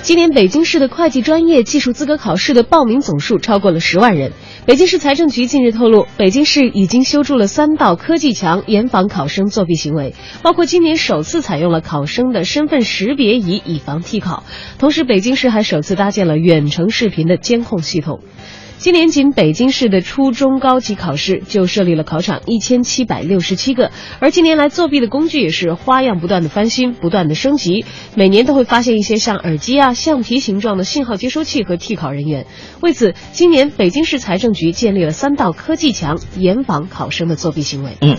[0.03, 4.33] 今年北京市的会计专业技术资格考试的报名总数超过了十万人。
[4.65, 14.45] 北京市财政局近日透露，北京市已经修筑了三道科技墙，严防考生作弊行为，包括今年首次采用了考生的身份识别仪，以防替考。
[14.79, 18.21] 同时，北京市还首次搭建了远程视频的监控系统。
[18.85, 32.45] 今年仅北京市的初中高级考试就设立了考场一千七百六十七个，而近年来作弊的工具也是花样不断的翻新，不断的升级，每年都会发现一些像耳机啊、橡皮形状的信号接收器和替考人员。
[32.83, 37.93] 为此，今年北京市财政局建立了三道科技墙，严防考生的作弊行为。
[38.03, 38.19] 嗯。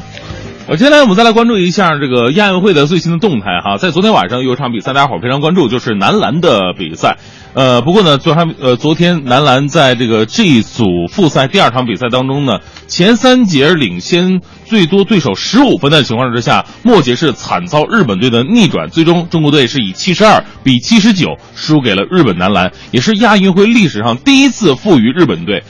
[0.72, 7.20] 接下来我们再来关注一下这个亚运会的最新的动态哈，在昨天晚上有一场比赛，大家伙非常关注，就是男篮的比赛。
[7.56, 25.64] 呃，不过呢，昨还呃，昨天男篮在这个 G 组复赛第二场比赛当中呢，前三节领先最多对手十五分的情况之下，末节是惨遭日本队的逆转，最终中国队是以七十二比七十九输给了日本男篮，也是亚运会历史上第一次负于日本队。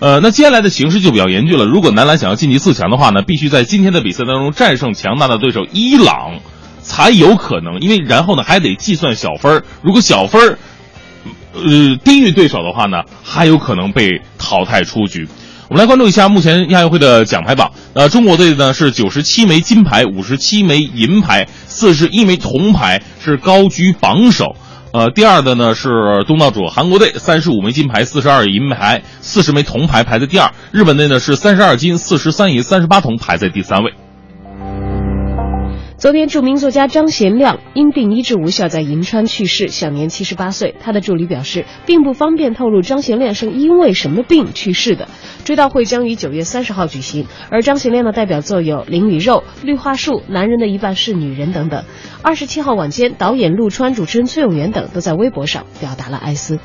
[0.00, 1.64] 呃，那接下来的形势就比较严峻了。
[1.64, 6.40] 如果男篮想要晋级四强的话呢，必须在今天的比赛当中战胜强大的对手伊朗，
[6.82, 7.80] 才有可能。
[7.80, 10.58] 因为然后呢还得计算小分，如果小分儿
[11.52, 15.28] 呃低于对手的话呢，还有可能被淘汰出局。
[15.68, 17.70] 我们来关注一下目前亚运会的奖牌榜。
[17.92, 24.56] 呃，中国队呢是九十七枚金牌，五十七枚银牌，四十一枚铜牌，是高居榜首。
[24.92, 30.50] 呃，第二的呢是东道主韩国队，三十五枚金牌，四十二银牌，四十枚铜牌，排在第二。
[30.72, 33.92] 日本队呢是三十二金，四十三银，三十八铜，排在第三位。
[36.00, 40.74] 昨天，著名作家张贤亮因病医治无效，在银川去世，享年七十八岁。
[40.80, 45.08] 他的助理表示，并不方便透露张贤亮是因为什么病去世的。
[45.44, 51.84] 追悼会将于九月三十号举行，而张贤亮的代表作有《灵与肉》《绿化树》《男人的一半是女人》等等。
[52.22, 56.58] 二十七号晚间，导演陆川、主持人崔永元等都在微博上表达了哀思。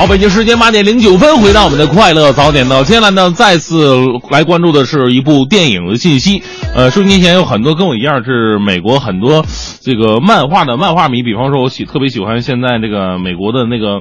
[0.00, 2.82] 好，北京时间八点零九分，回到我们的快乐早点到。
[2.82, 3.94] 接下来呢，再次
[4.30, 6.42] 来关注的是一部电影的信息。
[6.74, 9.44] 呃，收音机前有很多跟我一样是美国很多
[9.82, 14.00] 这个漫画的漫画迷，比方说我喜特别喜欢现在这个美国的那个。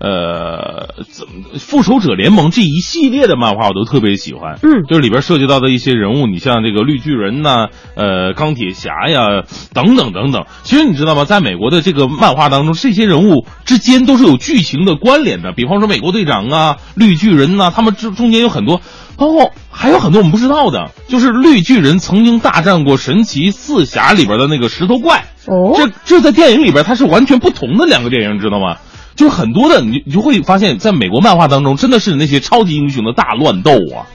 [0.00, 9.42] 呃，怎么复仇者联盟这一系列的漫画我都特别喜欢，嗯就是里边涉及到的一些人物，你像这个绿巨人呐、呃，钢铁侠呀，
[9.74, 10.44] 等等等等。
[10.62, 11.24] 其实你知道吗？
[11.24, 15.52] 在美国的这个漫画当中，这些人物之间都是有剧情的关联的。
[15.52, 18.80] 比方说美国队长啊、绿巨人呐、他们之中间有很多，
[19.16, 25.24] 包括还有很多我们不知道的，就是绿巨人曾经大战过神奇四侠里边的那个石头怪。
[25.46, 28.76] 哦这这在电影里边它是完全不同的两个电影，知道吗？
[29.18, 34.06] 就是很多的，你你就会发现，在美国漫画当中，真的是那些超级英雄的大乱斗啊！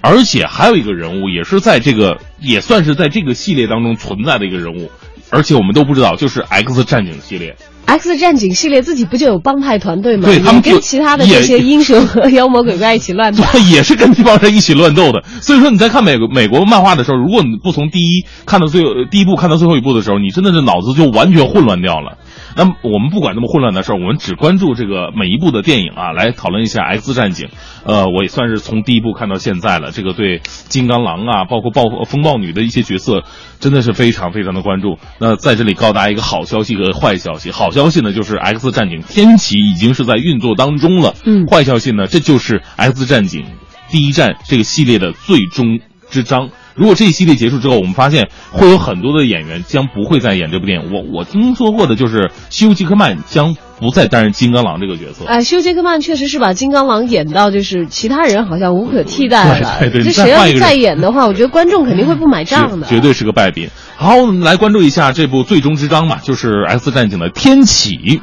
[0.00, 4.90] 而且还有一个人物，也是在这个也算是在这个系列当中存在的一个人物，
[5.28, 7.56] 而且我们都不知道，就是 X 战警系列。
[7.84, 10.24] X 战警系列自己不就有帮派团队吗？
[10.26, 13.42] 对他们跟其他的这些英雄和妖魔鬼怪一起乱斗。
[13.52, 15.22] 对，也是跟这帮人一起乱斗的。
[15.42, 22.18] 所以说你在看美国美国漫画的时候，如果你不从第一看到最后第一部看到最后一部的时候，你真的是脑子就完全混乱掉了。
[22.56, 27.48] 那么我们不管那么混乱的事儿，我们只关注这个每一部的电影啊，来讨论一下 X 战警。
[27.84, 33.24] 呃，我也算是从第一部看到现在了，这个对金刚狼啊，包括暴风暴女的一些角色，
[33.60, 34.98] 真的是非常非常的关注。
[35.18, 37.50] 那在这里告诉大家一个好消息和坏消息。
[37.50, 41.14] 好消息呢，就是 X 战警天启已经是在运作当中了。
[41.24, 43.46] 嗯坏消息呢，这就是 X 战警
[43.90, 45.80] 第一战这个系列的最终
[46.10, 46.50] 之章。
[46.78, 50.92] 如果这一系列结束之后，我们发现会有很多的演员将不会再演这部电影。
[50.92, 55.24] 我我听说过的就是休·杰克曼将不再担任金刚狼这个角色。
[55.26, 59.76] 哎，休·杰克曼确实是把金刚狼演到，就是其他人好像无可替代了。
[59.80, 62.86] 对对对这谁要是再演的话，我觉得观众肯定会不买账的。
[62.86, 63.68] 绝绝对是个败笔。
[63.96, 68.20] 好，我们来关注一下这部最终之章嘛，就是《X 战警》的天启。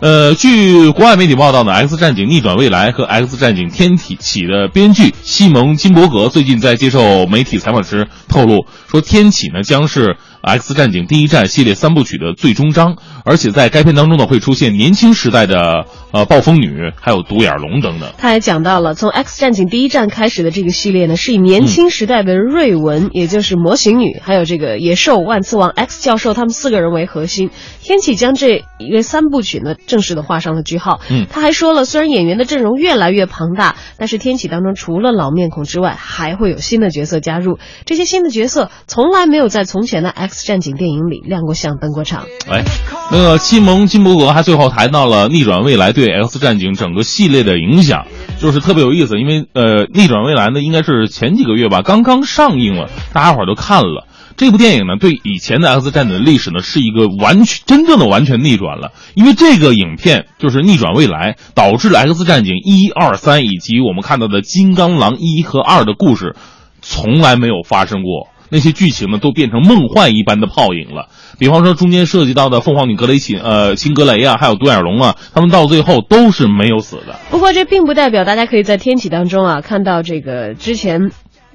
[0.00, 12.94] 呃，据国外媒体报道呢，《X 战警：逆转未来》和《X 战警：天体启》的编剧西蒙·金伯格最近在接受媒体采访时透露说，天启呢将是《X 战警：第一战》系列三部曲的最终章，
[13.24, 18.10] 而且在该片当中呢会出现年轻时代的呃暴风女，还有独眼龙等等。
[18.18, 27.50] 他还讲到了，从 X 战警第一战开始的这个系列呢，是以年轻时代的瑞文，也就是模型女，还有这个野兽、万磁王、X 教授他们四个人为核心。
[27.82, 31.00] 天启将这一个三部曲呢正式的画上了句号。
[31.10, 37.58] 嗯他还说了，虽然演员的阵容越来越庞大，但是天启当中除了老面孔之外，还会有新的角色加入。
[37.84, 42.24] 这些新的角色从来没有在从前的 X 战警电影里亮过相、登过场。
[42.50, 42.62] 哎，
[43.10, 48.06] 那个西蒙金伯格还最后谈到了逆转未来对 X 战警整个系列的影响，
[48.40, 49.18] 就是特别有意思。
[49.18, 54.06] 因为呃，逆转未来呢，应该是前几个月吧，刚刚上映了，大家伙儿都看了。
[54.36, 58.92] 这部电影呢，对以前的 X 战警的历史呢，是一个完全真正的完全逆转了。
[59.14, 66.36] 因为这个影片就是逆转未来，导致了 X 战警一二三以及我们看到的金刚狼一和二的故事，
[66.80, 68.28] 从来没有发生过。
[68.50, 71.08] 那些剧情呢，都变成梦幻一般的泡影了。
[71.38, 77.18] 比方说，中间涉及到的凤凰女格雷琴、呃辛格雷啊，还有独眼龙啊，他们到最后都是没有死的。
[77.30, 81.10] 不过这并不代表大家可以在天启当中啊看到这个之前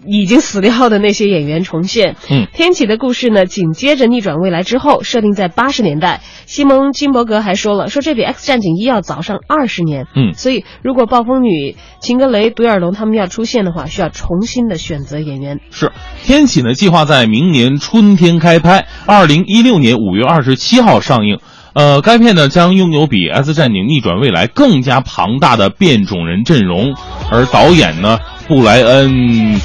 [0.05, 2.15] 已经死掉的那些演员重现。
[2.29, 6.21] 嗯天启的故事呢，紧接着逆转未来之后，设定在八十年代。
[6.45, 10.05] 西蒙金伯格还说了，说这比 X 战警一要早上二十年。
[10.15, 15.59] 嗯所以如果暴风女、秦格雷、独眼龙他们要出现的话，需要重新的选择演员。
[15.71, 15.91] 是，
[16.23, 21.39] 天启呢计划在明年春天开拍，二零一六年五月二十七号上映。
[21.73, 26.93] 呃，该片呢将拥有比《S 战警：逆转未来》更加庞大的变种人阵容，
[27.31, 29.59] 而导演呢布莱恩，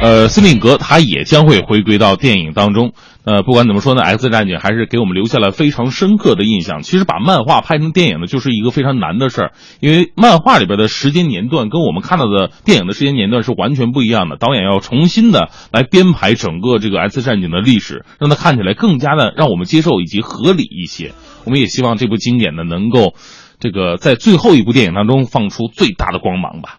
[0.00, 2.92] 呃斯宾格他也将会回归到电影当中。
[3.24, 6.82] 呃，不管怎么说呢，《X 战警》还是给我们留下了非常深刻的印象。
[6.82, 14.36] 其实把漫画拍成电影呢，就是一个非常难的事儿，因为漫画里边的时间年段跟我们看到的电影的时间年段是完全不一样的。
[14.36, 21.12] 导演要重新的来编排整个这个《X 战警》的历史，让它看起来更加的让我们接受以及合理一些。
[21.44, 23.14] 我们也希望这部经典呢，能够
[23.60, 26.78] 这个在最后一部电影当中放出最大的光芒吧。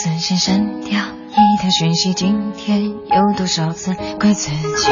[0.00, 4.88] 一条丝线删掉一条讯息，今天有多少次怪自己？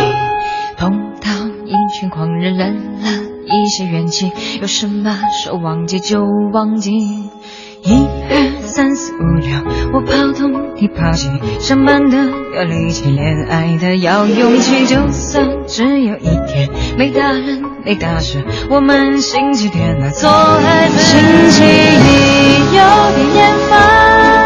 [0.76, 0.90] 碰
[1.22, 1.30] 到
[1.64, 3.08] 一群狂人，忍了
[3.46, 4.30] 一些怨气，
[4.60, 6.90] 有什么说忘记就忘记。
[6.90, 7.94] 一
[8.28, 9.48] 二三四五六，
[9.94, 12.18] 我跑东你跑西，上班的
[12.54, 14.84] 要力气，恋爱的要勇气。
[14.84, 20.98] 就算只有一天，没大人没大事，我们星期天来做孩子。
[20.98, 22.82] 星期一有
[23.14, 24.37] 点厌烦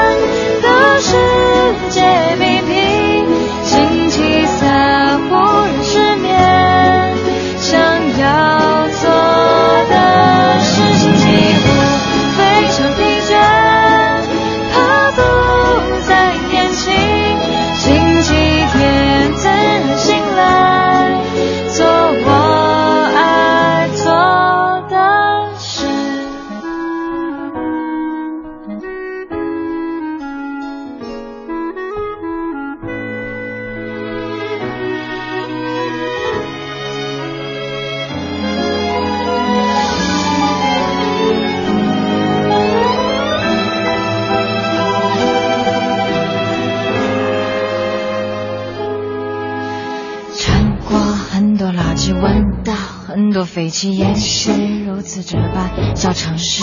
[51.42, 54.52] 很多垃圾，闻到很多废气，也是
[54.86, 56.62] 如此这般叫尝试。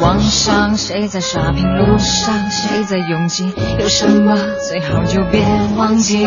[0.00, 4.34] 网上谁在刷屏，路上谁在拥挤，有什么
[4.66, 5.44] 最好就别
[5.76, 6.22] 忘记。
[6.22, 6.26] 一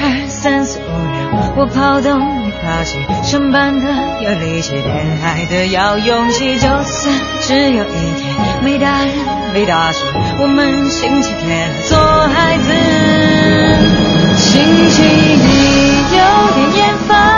[0.00, 3.88] 二三四五六，我跑动你跑西，上班的
[4.22, 6.54] 有力气，恋爱的要勇气。
[6.54, 9.12] 就算只有一天，没大人
[9.52, 10.04] 没大事，
[10.38, 12.72] 我们星期天做孩子。
[14.36, 17.37] 星期一有点厌烦。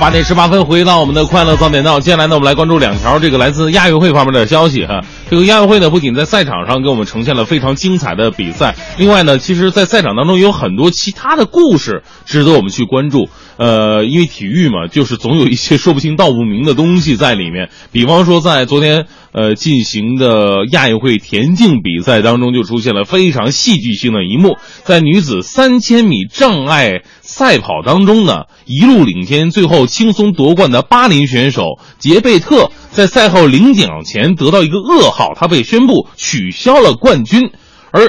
[0.00, 1.98] 八点十八分，回到我们的快乐早点到。
[1.98, 5.00] 接下来呢，我们来关注两条这个来自亚运会方面的消息哈。
[5.28, 13.28] 这个亚运会呢，不仅在赛场上给我们呈现了非常精彩的比赛，另外呢，其实，在赛场当中有很多其他的故事值得我们去关注。
[13.58, 17.70] 呃，因为体育嘛，就是总有一些说不清道不明的东西在里面。
[17.90, 37.50] 比方说，在昨天呃进行的亚运会田径比赛当中，就出现了非常戏剧性的一幕，在女子三千米障碍赛跑当中呢，一路领先，最后轻松夺冠的巴林选手杰贝特，在赛后领奖前得到一个噩耗，他被宣布取消了冠军，
[37.90, 38.08] 而。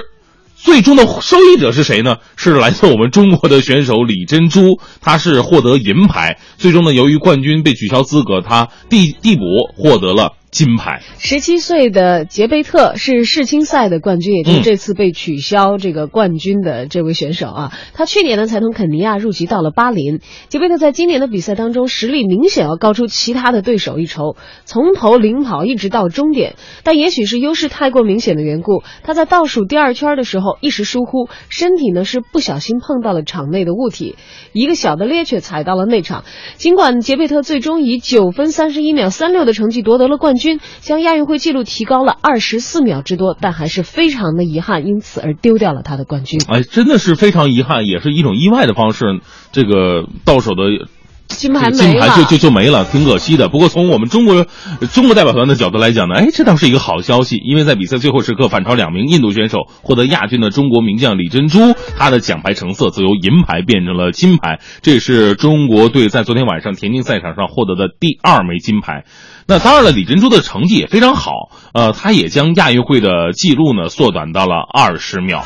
[0.62, 2.18] 最终的受益者是谁呢？
[2.36, 6.38] 是来自我们中国的选手李珍珠，她是获得银牌。
[6.58, 9.42] 最终呢，由于冠军被取消资格，她递递补
[9.78, 11.02] 获得了金牌。
[11.18, 17.72] 十七岁的杰贝特是世青赛的冠军，也就是这次被取消这个冠军的这位选手啊。
[17.94, 20.20] 他去年呢才从肯尼亚入籍到了巴林。
[20.48, 24.36] 杰贝特在今年的比赛当中实力明显要高出其他的对手一筹，
[24.66, 26.56] 从头领跑一直到终点。
[26.84, 34.16] 但也许是优势太过明显的缘故，他在倒数第二圈的时候一时疏忽，身体呢是不小心碰到了场内的物体，
[34.54, 36.24] 一个小的趔趄踩到了内场。
[36.56, 40.39] 尽管杰贝特最终以九分三十一秒三六的成绩夺得了冠军，
[40.82, 46.42] 将亚运会纪录提高了二十四秒之多，但还是非常的遗憾，因此而丢掉了他的冠军。
[46.48, 49.20] 哎，真的是非常遗憾，也是一种意外的方式。
[49.52, 50.64] 这个到手的
[51.28, 53.50] 金牌金牌就就就没了，挺可惜的。
[53.50, 54.48] 不过从我们中国
[54.92, 61.60] 中国代表团的角度来讲呢，哎，这倒是一个好消息，因为在比赛最后时刻反超两名印度选手，获得亚军的中国名将李珍珠，
[61.98, 69.06] 她的奖牌成色则由银牌变成了金牌，这也是中国队在昨天晚上田径赛场上获得的第二枚金牌。
[69.50, 71.32] 那当然了，李珍珠的成绩也非常好，
[71.74, 75.44] 呃，她也将亚运会的记录呢缩短到了二十秒。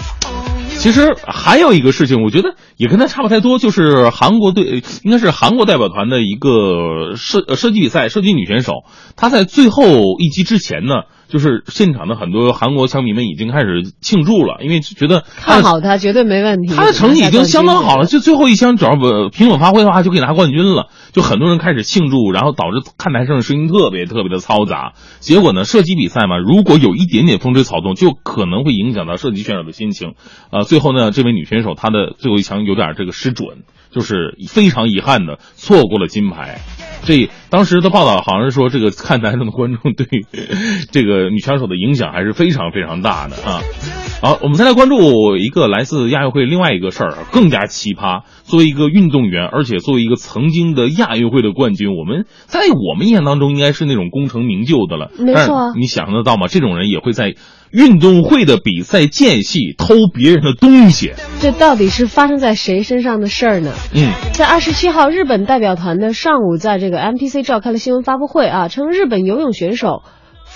[0.77, 8.83] 其实还有一个事情，我觉得也跟他差不太多，就是韩国队应该是韩国代表团的一个射呃射击比赛射击女选手，
[9.15, 9.85] 她在最后
[10.19, 16.75] 一击之前呢，就是现场的很多韩国枪迷们已经开始庆祝了，因为觉得看好她绝对没问题。
[16.75, 20.89] 她的成绩已经相当好了，就最后一枪只要不平稳发挥的话，就可以拿冠军了。
[21.13, 24.93] 就很多人开始庆祝，然后导致看台上的声音特别特别的嘈杂。
[25.19, 30.15] 结果呢，射击比赛嘛，如果有一点点风吹草动，就可能会影响到射击选手的心情。
[30.51, 33.59] 呃，最后呢，这位女选手她的最后一枪有点这个失准，
[33.91, 36.59] 就是非常遗憾的错过了金牌。
[37.05, 40.07] 这当时的报道好像是说，这个看台上的观众对
[40.91, 43.61] 这个女枪手的影响还是非常非常大的啊。
[44.21, 48.21] 好，我们再来关注一个来自亚运会另外一个事儿，更加奇葩。
[48.43, 55.11] 作为一个运动员，而且作为一个曾经的亚运会的冠军，我们在我们印象当中应该是那种功成名就的了。
[55.17, 56.47] 没错你想象得到吗？
[56.47, 57.35] 这种人也会在
[57.71, 61.13] 运动会的比赛间隙偷别人的东西。
[61.39, 63.71] 这到底是发生在谁身上的事儿呢？
[63.95, 70.03] 嗯，在二十七号，日本代表团呢上午在这个 MPC 召开了新闻发布会啊，称日本游泳选手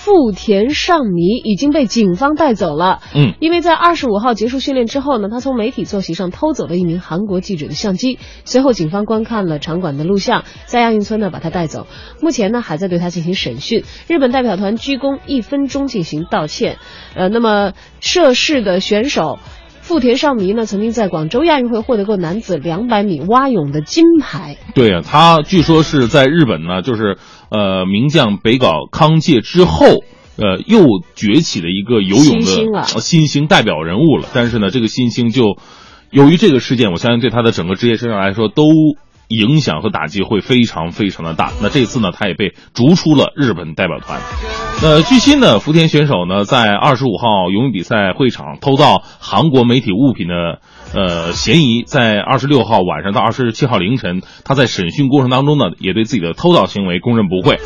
[0.08, 3.00] 富田尚弥已经被警方带走了。
[3.14, 8.18] 嗯，因为在二十五号结束训练之后呢，他从媒体坐席上偷走了一名韩国记者的相机。
[8.46, 11.86] 随后，警方观看了场馆的录像，在亚运村呢把他带走。
[12.22, 13.84] 目前呢还在对他进行审讯。
[14.08, 16.78] 日本代表团鞠躬一分钟进行道歉。
[17.14, 19.38] 呃，那么涉事的选手。
[19.80, 24.58] 富田尚弥呢，曾经在广州亚运会获得过男子两百米蛙泳的金牌。
[24.74, 27.16] 对啊，他据说是在日本呢，就是
[27.50, 29.84] 呃名将北港康介之后。
[30.40, 30.84] 呃，又
[31.16, 35.58] 崛起的一个游泳的呃新兴代表人物了，但是呢，这个新星就
[36.12, 38.62] 由于这个事件，我相信对他的整个职业生涯来说都
[39.28, 41.52] 影响和打击会非常非常的大。
[41.62, 44.20] 那这次呢，他也被逐出了日本代表团。
[44.80, 50.60] 那据悉呢，福田选手呢在二十五号游泳比赛会场偷盗韩国媒体物品的
[50.94, 57.58] 呃嫌疑，在二十六号晚上到二十七号凌晨，他在审讯过程当中呢，也对自己的偷盗行为供认不讳。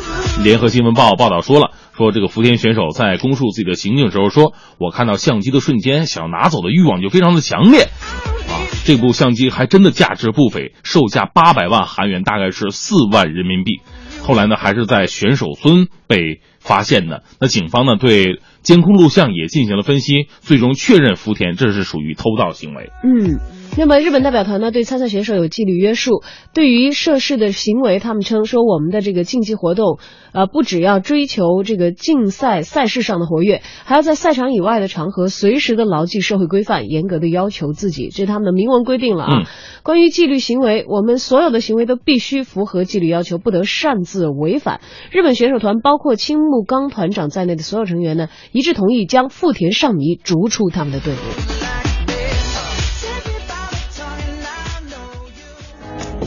[0.43, 7.83] 联合新闻报报道说了，说这个福田选手在供述自己的行径时候说，我看到相机的瞬间，想拿走的欲望就非常的强烈。
[7.83, 13.81] 啊，这部相机还真的价值不菲，售价八百万韩元，大概是四万人民币。
[14.21, 17.23] 后来呢，还是在选手村被发现的。
[17.39, 22.89] 那警方呢，对监控录像也进行了分析，最终确认福田这是属于偷盗行为。
[23.03, 23.39] 嗯，
[23.75, 29.97] 那么日本代表团呢对参赛选手有纪律约束，对于涉事的行为，他们称说我们的这个竞技活动，
[30.31, 39.39] 呃，不只要追求这个竞赛赛事上的活跃，还要在赛场以外的场合随时的牢记社会规范，严格的要求自己，这是他们的明文规定了啊。
[39.41, 39.45] 嗯
[39.83, 44.79] 关于纪律行为，我们所有的行为都必须符合纪律要求，不得擅自违反。
[45.11, 51.92] 日本选手团包括青木刚团长在内的所有成员呢，一致同意将富田尚弥逐出他们的队伍。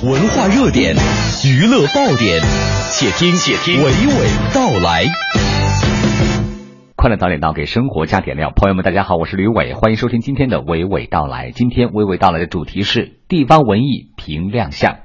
[0.04, 0.94] 文化热点，
[1.46, 2.38] 娱乐爆点，
[2.92, 5.06] 且听且听娓娓道来。
[6.94, 8.52] 快乐早点到，给生活加点料。
[8.54, 11.50] 朋友们，大家好，我是吕伟，欢迎收听今天的娓娓道来。
[11.50, 14.98] 今天娓娓道来的主题是地方文艺评亮相。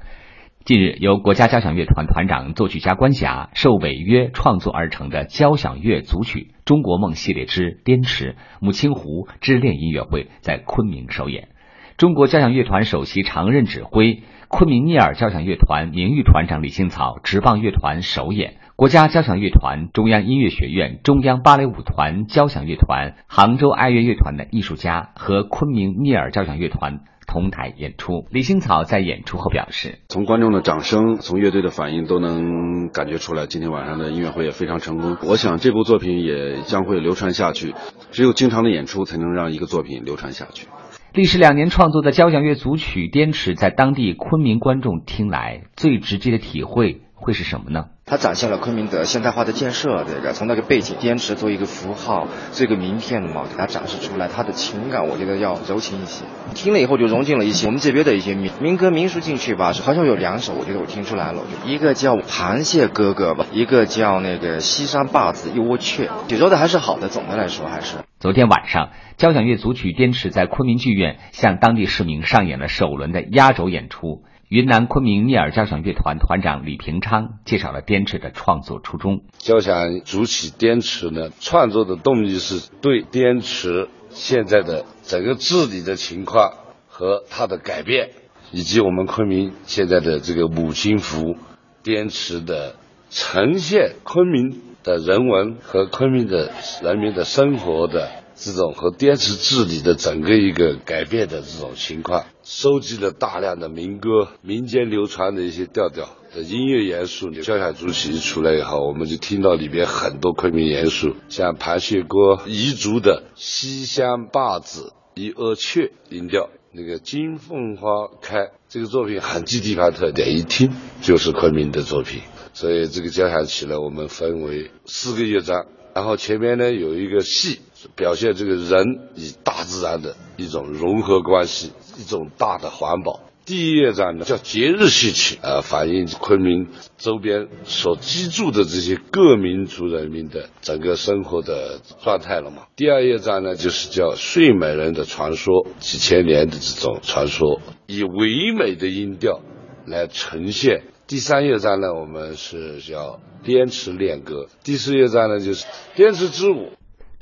[0.66, 11.48] 近日，由国家交响乐团团长、作曲家关霞受委约创作而成的交响乐组曲《中国梦》系列之《滇池母亲湖之恋》音乐会在昆明首演。
[11.96, 14.22] 中国交响乐团首席常任指挥、
[14.52, 18.58] 昆明聂耳交响乐团名誉团长李新草执棒乐团首演。
[18.76, 28.26] 国家交响乐团、中央音乐学院、中央芭蕾舞团交响乐团、杭州爱乐乐团的艺术家和昆明聂耳交响乐团同台演出。
[28.30, 35.16] 李星草在演出后表示，从观众的掌声，从乐队的反应都能感觉出来，今天晚上的音乐会也非常成功。
[35.26, 37.74] 我想这部作品也将会流传下去，
[38.10, 40.66] 只有经常的演出才能让一个作品流传下去。
[41.14, 47.84] 历时两年创作的交响乐组曲《滇池》在当地昆明观众听来，最直接的体会会是什么呢？
[48.06, 56.24] 它展现了昆明的现代化的建设，这个从那个背景滇池作为一个符号，这个名片嘛，给它展示出来，它的情感我觉得要柔情一些。
[56.54, 67.96] 听了以后就融进了一些我们这边的一些民民歌民俗进去吧，好像有两首，我觉得我听出来了，一个叫《螃蟹哥哥》吧，一个叫那个《西山坝子一窝雀》，写作的还是好的，总的来说还是。
[68.22, 74.22] 昨天晚上，交响乐组曲《滇池》在昆明剧院向当地市民上演了首轮的压轴演出。
[74.48, 79.22] 云南昆明聂耳交响乐团团长李平昌介绍了《滇池》的创作初衷。
[79.38, 86.52] 交响组曲《滇池》呢，创作的动机是对滇池现在的整个治理的情况
[86.86, 88.10] 和它的改变，
[88.52, 91.34] 以及我们昆明现在的这个母亲湖
[91.82, 92.76] 滇池的
[93.10, 96.50] 呈现，昆明的人文和昆明的
[96.82, 102.24] 人民的生活的这种和滇池治理的整个一个改变的这种情况。
[102.42, 107.30] 收集了大量的民歌、民间流传的一些调调的音乐元素。
[107.30, 122.22] 交响主曲一出来以后，我们就听到里边很多昆明元素，像螃蟹锅彝族的西乡坝子一阿雀音调，那个金凤花开这个作品很具地方特点，一听就是昆明的作品。
[122.52, 127.60] 所以这个交响曲呢，我们分为四个乐章，然后前面呢有一个戏。
[127.96, 133.18] 表现这个人与大自然的一种融合关系，一种大的环保。
[133.44, 142.68] 第一乐章呢叫节日戏曲，呃，反映昆明周边所居住的这些各民族人民的整个生活的状态了嘛。
[142.76, 149.40] 第二乐章呢就是叫睡美人的传说，几千年的这种传说，以唯美的音调
[149.88, 150.84] 来呈现。
[151.12, 156.70] 第三乐章呢我们是叫滇池恋歌，第四乐章呢就是滇池之舞。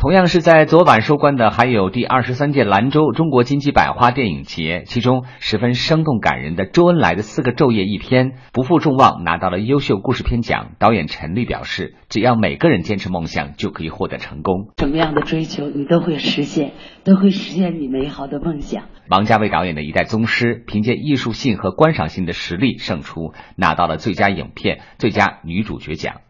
[0.00, 10.70] 同样是在昨晚收官的，还有第二十三届兰州中国金鸡百花电影节，其中十分生动感人的周恩来的四个昼夜一天不负众望，拿到了优秀故事片奖。
[10.78, 14.70] 导演陈丽表示，只要每个人坚持梦想，就可以获得成功。
[14.78, 16.72] 什么样的追求你都会实现，
[17.04, 18.84] 都会实现你美好的梦想。
[19.10, 26.22] 王家卫导演的一代宗师，凭借艺术性和观赏性的实力胜出，拿到了最佳影片、最佳女主角奖。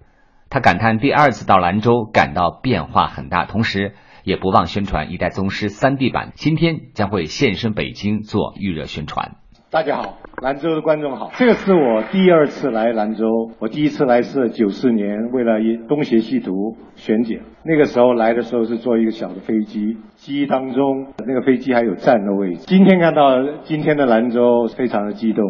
[0.53, 3.93] 他感叹第二次到兰州感到变化很大，同时
[4.25, 9.37] 也不忘宣传《一代宗师》三 D 版，今天将会现身北京做预热宣传。
[9.71, 13.27] 大家好，兰州的观众好，这个是我第二次来兰州，
[13.61, 16.51] 我第一次来是九四年，为了一《东邪西毒》
[16.97, 22.65] 选景，那个时候来的时候是坐一个小的飞机，机当中那个飞机还有站的位置。
[22.67, 23.23] 今天看到
[23.63, 25.45] 今天的兰州，非常的激动，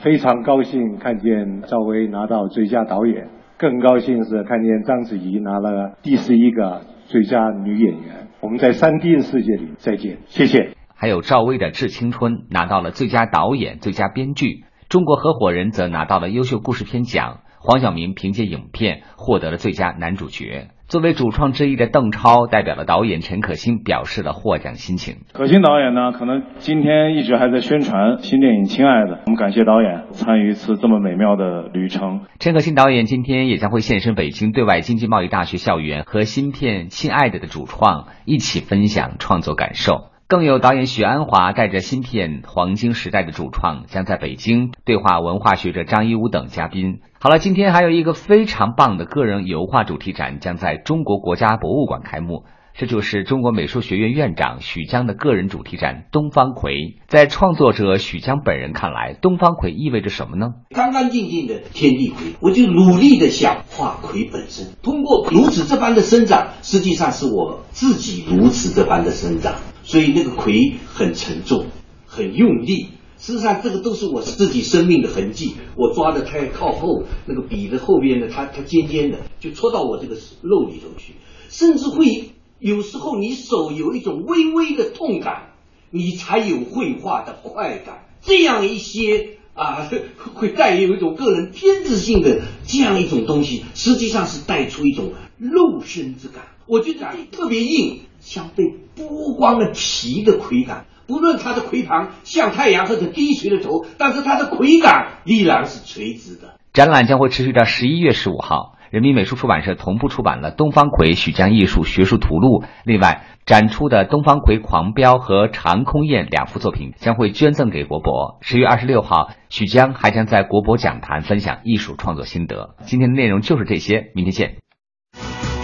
[0.00, 3.30] 非常高兴看见赵薇拿到最佳导演。
[3.62, 8.26] 更高兴是看见章子怡拿了第十一个最佳女演员。
[8.40, 10.72] 我们在三 D 世界里再见，谢谢。
[10.96, 17.42] 还有赵薇的《致青春》拿到了最佳导演、最佳编剧，中国合伙人则拿到了优秀故事片奖。
[17.60, 20.66] 黄晓明凭借影片获得了最佳男主角。
[20.92, 25.20] 作为主创之一的邓超代表了导演陈可辛，表示了获奖心情。
[25.32, 32.26] 可辛导演呢，可能今天一直还在宣传新电影《亲爱的》，我们感谢导演参与一次这么美妙的旅程。
[32.40, 40.11] 陈可辛导演今天也将会现身北京对外经济贸易大学校园，和新片《亲爱的》的主创一起分享创作感受。
[40.32, 47.00] 更有导演许鞍华带着新片《黄金时代》的主创，将在北京对话文化学者张一武等嘉宾。
[47.20, 56.72] 好了，今天还有一个非常棒的个人油画主题展将在中国国家博物馆开幕，这就是中国美术学院院长许江的个人主题展《东方葵》。
[57.08, 60.54] 在创作者许江本人看来，东方葵意味着什么呢？
[60.70, 64.72] 干干净净的天地葵，我就努力的想画葵本身。
[64.82, 69.56] 通过如此这般的生长，实际上是我自己如此这般的生长。
[69.84, 71.66] 所以那个葵很沉重，
[72.06, 72.88] 很用力。
[73.18, 75.54] 事实上，这个都是我自己生命的痕迹。
[75.76, 81.12] 我抓的太靠后，那个笔的后边呢，它它尖尖的，就戳到我这个肉里头去，
[81.48, 85.52] 甚至会有时候你手有一种微微的痛感，
[85.90, 88.06] 你才有绘画的快感。
[88.22, 89.88] 这样一些啊，
[90.34, 96.44] 会带有一种个人偏执性的这样一种东西，实际上是带出一种肉身之感。
[96.72, 98.64] 我觉得特别硬，像被。
[98.94, 106.58] 剥光了皮的葵杆，不论它的葵旁像太阳或者低垂的头，但是它的葵杆依然是垂直的。
[106.74, 108.76] 展览将会持续到十一月十五号。
[108.90, 112.62] 人民美术出版社同步出版了《东方葵许江艺术学术图录》。
[112.84, 118.36] 另外，展出的《东方葵狂飙》和《长空雁》两幅作品将会捐赠给国博。
[118.42, 122.76] 十月二十六号，许江还将在国博讲坛分享艺术创作心得。
[122.82, 124.56] 今天的内容就是这些，明天见。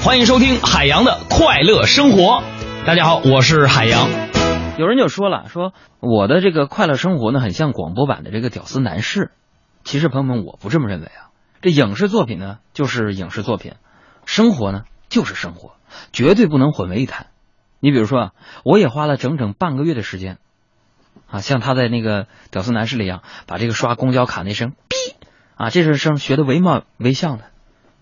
[0.01, 2.42] 欢迎收听海洋的快乐生活。
[2.86, 4.09] 大家好，我是海洋。
[4.78, 9.20] 有人就说了，说我的这个快乐生活呢，很像广播版的这个《屌丝男士》。
[9.83, 11.29] 其实朋友们，我不这么认为啊。
[11.61, 13.75] 这影视作品呢，就是影视作品；
[14.25, 15.72] 生活呢，就是生活，
[16.12, 17.26] 绝对不能混为一谈。
[17.80, 18.30] 你比如说啊，
[18.64, 20.38] 我也花了整整半个月的时间，
[21.29, 25.14] 啊，像他在那个《屌丝男士》里一样，把这个刷公交卡那声“哔”
[25.57, 27.46] 啊，这是声学的惟妙惟肖的。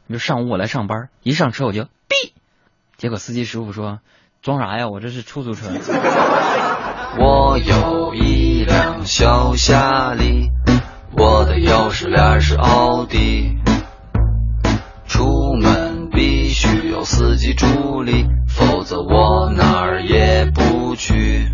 [0.08, 2.32] 你说上午我来上班，一上车我就“哔”，
[2.96, 3.98] 结果司机师傅说
[4.40, 4.88] ：“装啥呀？
[4.88, 5.66] 我这是出租车。
[7.18, 10.50] ”我有一辆小夏利，
[11.10, 13.56] 我的钥匙链是奥迪。
[15.08, 21.48] 出门必须有司机助理，否则我哪儿也不去。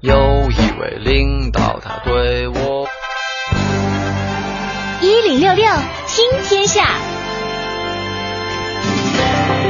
[0.00, 2.88] 有一位领导，他对我。
[5.16, 5.64] 一零六六
[6.06, 6.84] 听天下。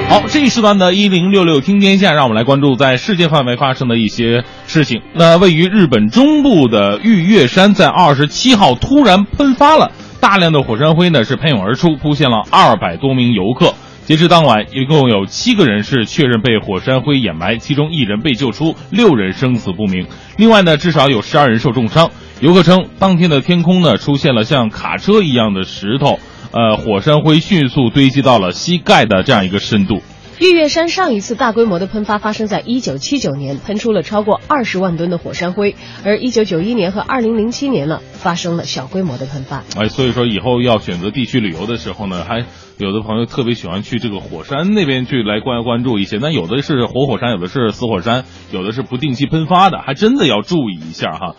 [0.09, 5.03] 好，这一时段的“一零六六听天下”，让我们来关注在世界范围发生的一些事情。
[5.15, 13.73] 那位于日本中部的玉月山，在二十七号突然喷发了大量的火山灰呢，是喷涌而出，扑现了二百多名游客。
[14.07, 20.07] 截至当晚，一共有七个人是确认被火山灰掩埋，其中一人被救出，六人生死不明。
[20.37, 22.09] 另外呢，至少有十二人受重伤。
[22.39, 26.21] 游客称，当天的天空呢出现了像卡车一样的石头。
[26.53, 30.01] 呃，火山灰迅速堆积到了膝盖的这样一个深度。
[30.39, 35.71] 玉月山上一次大规模的喷发发生在一九七九年，喷出了超过二十万吨的火山灰；
[36.05, 39.65] 而一九九一年和二零零七年呢，发生了小规模的喷发。
[39.81, 42.45] 哎，所以说以后要选择地区旅游的时候呢，还
[42.77, 46.19] 有的朋友特别喜欢去这个火山那边去来关关注一些。
[46.19, 51.37] 那有的是活火山，有的是死火山，有的是不定期喷发的，还真的要注意一下哈。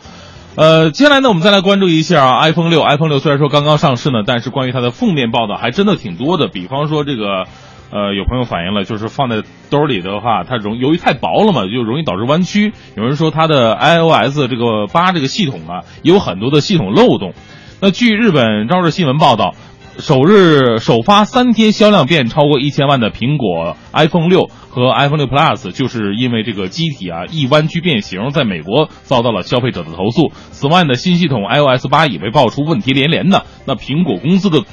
[0.56, 2.82] 呃，接下来呢，我们再来关注一下 iPhone 六。
[2.82, 6.48] iPhone 六虽然说刚刚上市呢，但是关于它的负面报道还真的挺多的。
[6.48, 7.46] 比方说这个，
[7.92, 12.74] 呃，有朋友反映了，就是放在兜里的话，它容由于太薄了嘛，就容易导致弯曲。
[12.96, 17.34] 有人说它的 iOS 这个八这个系统啊，有很多的系统漏洞。
[17.82, 19.56] 那据日本朝日新闻报道。
[20.00, 30.32] 首日首发三天销量便超过一千万的苹果 iPhone 六和 iPhone 六 Plus，就是因为这个机体啊易弯曲变形，在美国遭到了消费者的投诉。
[30.52, 34.66] 此外呢，新系统 iOS 八也被爆出问题连连的，那苹果公司的。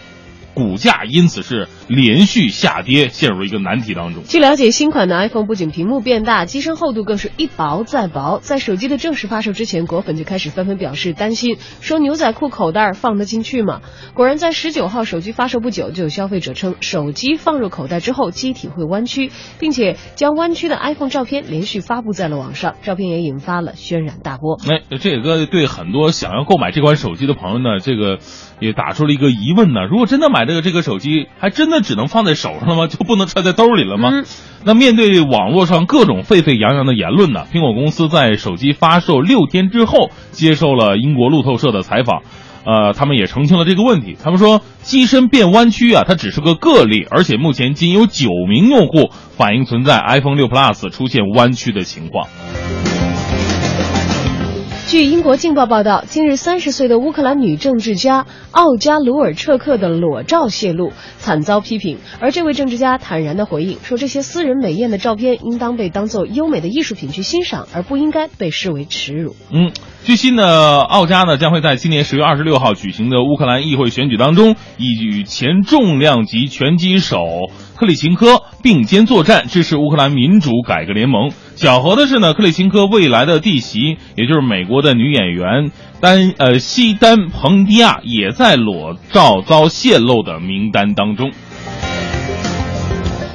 [0.53, 4.23] 股价因此是连续下跌，陷入一个难题当中。
[4.25, 8.39] 据了解，新款的 iPhone 不仅屏幕变大，机身厚度更是一薄再薄。
[8.41, 13.81] 在手机的正式发售之前，果粉就开始纷纷表示担心，说牛仔裤口袋放得进去吗？
[14.15, 24.59] 果然，在十九号手机发售不久，就有消费者称，手机放入口袋之后，机体会弯曲，并且将弯曲的 iPhone 照片连续发布在了网上，照片也引发了轩然大波。
[24.69, 28.19] 哎，这个对很多想要购买这款手机的朋友呢，这个
[28.61, 29.87] 也打出了一个疑问呢。
[29.91, 32.87] 如果真的买这个这个手机，还真的只能放在手上了吗？
[32.87, 34.11] 就不能揣在兜里了吗？
[34.65, 37.45] 那面对网络上各种沸沸扬扬的言论呢？
[37.53, 42.23] 苹果公司在手机发售六天之后，接受了英国路透社的采访，
[42.65, 44.17] 呃，他们也澄清了这个问题。
[44.23, 52.29] 他们说，机身变弯曲啊，它只是个个例，而且目前仅有九名用户反映存在 iPhone 六 Plus 出现弯曲的情况。
[54.87, 61.99] 据英国《镜报》报道，近日三十岁的乌克兰女政治家奥加鲁尔彻克的裸照泄露，惨遭批评。
[62.21, 69.35] 而这位政治家坦然地回应说，这些私人美艳的照片应当被当作优美的艺术品去欣赏，而不应该被视为耻辱。
[69.51, 69.73] 嗯，
[70.05, 77.19] 据悉呢，奥加呢将会在今年十月二十六号举行的乌克兰议会选举当中，以与前重量级拳击手
[77.85, 81.31] 克里琴科并肩作战，支持乌克兰民主改革联盟。
[81.55, 85.71] 巧合的是呢，克里琴科未来的弟媳，也就是美国的女演员
[86.01, 91.33] 丹呃西丹彭迪亚，也在裸照遭泄露的名单当中。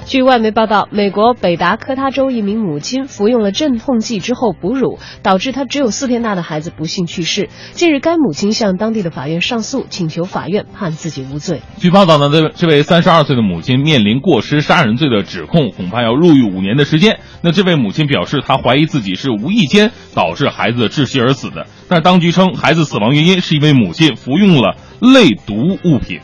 [0.10, 7.48] 据外媒报道，美国北达科他州一名母亲服用了镇痛剂之后哺乳，导致她只有四天大的孩子不幸去世。
[7.74, 11.62] 近日，该母亲向当地的法院上诉，请求法院判自己无罪。
[11.78, 17.20] 据报道呢，这这位三十二岁的母亲面临过失杀人罪的指控，恐怕要入狱五年的时间。
[17.44, 26.20] 那这位母亲表示，她怀疑自己是无意间导致孩子窒息而死的，但当局称孩子死亡原因是因为母亲服用了类毒物品。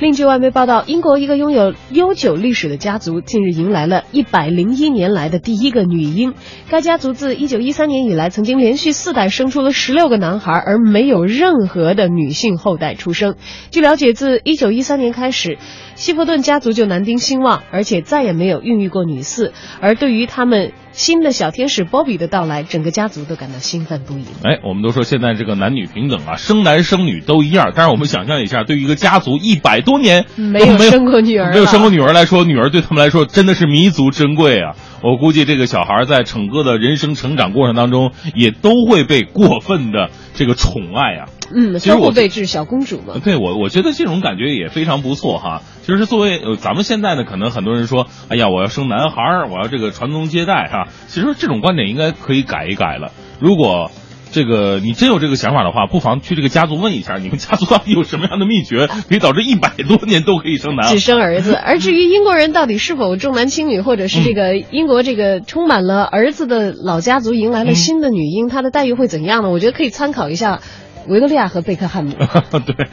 [0.00, 6.34] 另据外媒报道，英国一个拥有悠久历史的家族近日迎来了一百零一年来的第一个女婴。
[6.70, 13.34] 该家族自一九一三年以来，曾经连续四代生出了十六个男孩，而没有任何的女性后代出生。
[13.72, 15.58] 据了解，自一九一三年开始，
[15.96, 19.50] 希伯顿家族就男丁兴旺，而且再也没有孕育过女嗣。
[19.80, 24.24] 而对于他们新的小天使 Bobby 的到来，整个家族都感到兴奋不已。
[24.42, 27.72] 哎，我们都说现在这个男女平等啊，生男生女都一样。
[27.72, 34.74] 但是我们想象一下，对于一个家族一百多年没有生过女儿，没有生过女儿来说，女儿对他们来说真的是弥足珍贵啊。
[35.00, 41.28] 我估计这个小孩在整个的人生成长过程当中，也都会被过分的这个宠爱啊。
[41.54, 43.14] 嗯，其实我相互对峙，小公主嘛。
[43.22, 45.62] 对我，我觉得这种感觉也非常不错哈。
[45.82, 50.88] 其实作为呃咱们现在呢，可能很多人说，哎呀，我要生男孩儿，我要这个传宗接代哈。
[51.08, 53.12] 其实这种观点应该可以改一改了。
[53.40, 53.90] 如果
[54.30, 61.54] 这个你真有这个想法的话，不妨去这个家族问一下，你们家族到底有什么样的秘诀，可以导致一百多年都可以生男孩只生儿子。
[61.54, 69.48] 而至于英国人到底是否重男轻女，或者是这个英国这个充满了儿子的老家族迎来了新的女婴，她的待遇会怎样呢？
[69.48, 70.60] 我觉得可以参考一下
[71.08, 72.12] 维多利亚和贝克汉姆。
[72.12, 72.88] 对。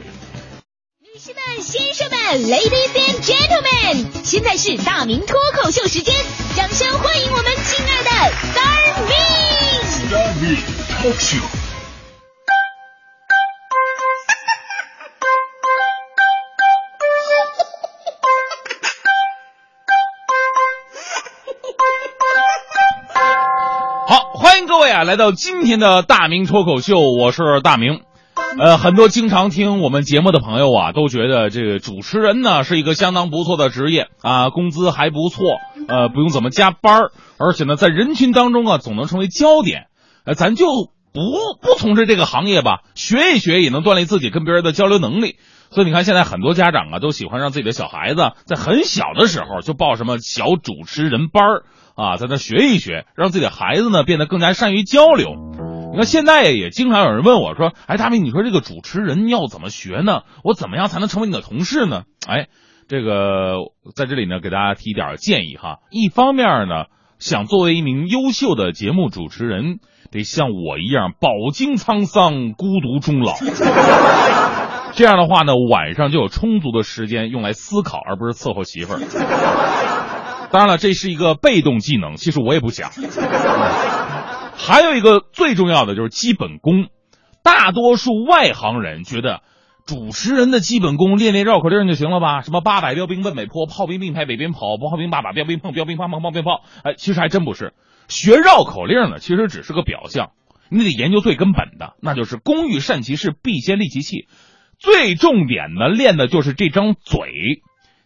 [1.01, 6.15] 女士们、先生们，Ladies and Gentlemen，现在是大明脱口秀时间，
[6.55, 8.09] 掌声欢迎我们亲爱的
[8.53, 9.11] Star Me。
[10.07, 10.57] Star Me
[11.01, 11.64] Talk Show。
[24.85, 28.01] 位啊，来到今天的大明脱口秀，我是大明。
[28.59, 35.43] 呃，很多经常听我们节目的朋友啊，都觉得这个主持人呢是一个相当不错的职业啊，工资还不错，
[35.87, 37.05] 呃，不用怎么加班
[37.39, 39.87] 而且呢，在人群当中啊，总能成为焦点。
[40.23, 41.19] 呃，咱就不
[41.63, 45.37] 不从事这个行业吧，学一学也能锻炼自己跟别人的交流能力。
[45.71, 51.43] 所以你看，现在很多家长啊，都喜欢让自己的小孩子在很小的时候就报什么小主持人班
[51.95, 55.29] 啊，在那学一学，让自己的孩子呢变得更加善于交流。
[55.91, 60.23] 你看现在也经常有人问我说：“哎，大明，你说这个主持人要怎么学呢？
[60.43, 62.47] 我怎么样才能成为你的同事呢？”哎，
[62.89, 63.55] 这个
[63.95, 65.77] 在这里呢，给大家提点建议哈。
[65.89, 69.79] 一方面呢，想作为一名优秀的节目主持人，
[70.11, 73.35] 得像我一样饱经沧桑、孤独终老。
[74.95, 80.14] 这样的话呢，晚上就有充足的时间用来思考，而不是伺候媳妇儿。
[80.51, 82.91] 当然了，这是一个被动技能，其实我也不想。
[84.55, 86.87] 还有一个最重要的就是基本功，
[87.43, 89.41] 大多数外行人觉得
[89.85, 92.41] 主持人的基本功练练绕口令就行了吧？
[92.41, 96.61] 什么八百标兵奔北坡，炮兵并排北边跑，炮兵怕把，标兵碰，标兵砰砰砰鞭炮。
[96.83, 97.73] 哎，其实还真不是。
[98.07, 100.31] 学绕口令呢，其实只是个表象，
[100.69, 104.27] 你得研究最根本的，那就是工欲善其事，必先利其器。
[104.79, 107.61] 最重点的练的就是这张嘴。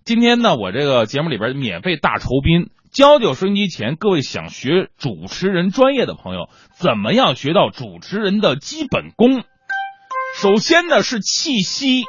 [0.10, 9.44] 今天呢，我这个节目里边免费大酬宾，教教收音机前各位想学主持人专业的朋友，怎么样学到主持人的基本功。
[10.36, 12.06] 首先呢是气息，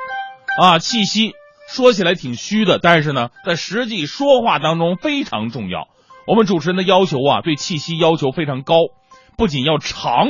[0.59, 1.35] 啊，气息
[1.69, 5.89] 说起来挺虚的，但是呢，在实际说话当中非常重要。
[6.27, 8.77] 我们主持人的要求啊，对气息要求非常高，
[9.37, 10.27] 不仅要长，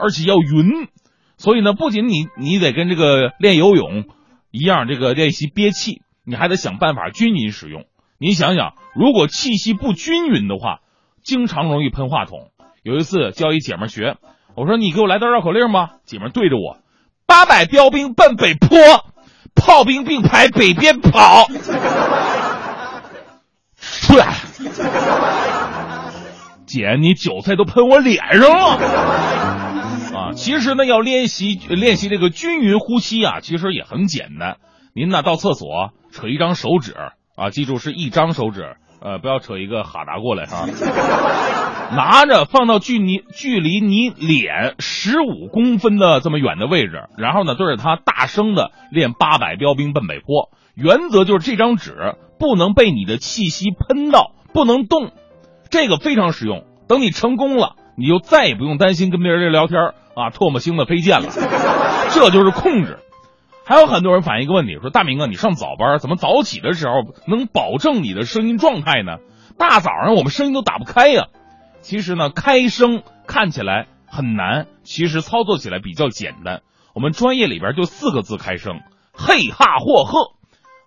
[0.00, 0.88] 而且要匀。
[1.36, 4.06] 所以呢，不仅你你得跟这个练游泳
[4.50, 7.84] 一样，这个练习憋气，你还得想办法均匀使用。
[8.18, 10.80] 你想想，如果气息不均匀的话，
[11.24, 12.50] 经常容易喷话筒。
[12.82, 14.16] 有一次教一姐们学，
[14.54, 16.78] 我说你给我来段绕口令吧，姐们对着我，
[17.26, 18.78] 八百标兵奔北坡，
[19.54, 21.46] 炮兵并排北边跑。
[23.76, 24.36] 出来，
[26.66, 28.76] 姐，你韭菜都喷我脸上了。
[30.14, 34.58] 啊，其实呢，要练习练习这个均匀呼吸啊，其实也很简单。
[34.94, 36.94] 您呢到厕所扯一张手指
[37.34, 40.66] 啊，记住是一张手指，呃，不要扯一个哈达过来哈。
[41.96, 50.50] 拿着放到距离距离你脸十五公分的这么远的位置，然后呢对着它大声的练八百标兵奔北坡。
[50.74, 55.10] 原则就是这张纸不能被你的气息喷到，不能动，
[55.70, 56.64] 这个非常实用。
[56.88, 59.80] 等你成功了，你就再也不用担心跟别人聊天
[60.14, 61.28] 啊，唾沫星子飞溅了，
[62.10, 62.98] 这就是控制。
[63.64, 66.94] 还有很多人反映一个问题，说大明啊，你上早班怎么早起的时候
[67.26, 69.18] 能保证你的声音状态呢？
[69.58, 71.28] 大早上我们声音都打不开呀。
[71.80, 76.62] 其实呢，开声看起来很难，其实操作起来比较简单。
[76.94, 78.80] 我们专业里边就四个字开声：
[79.12, 80.32] 嘿哈霍赫。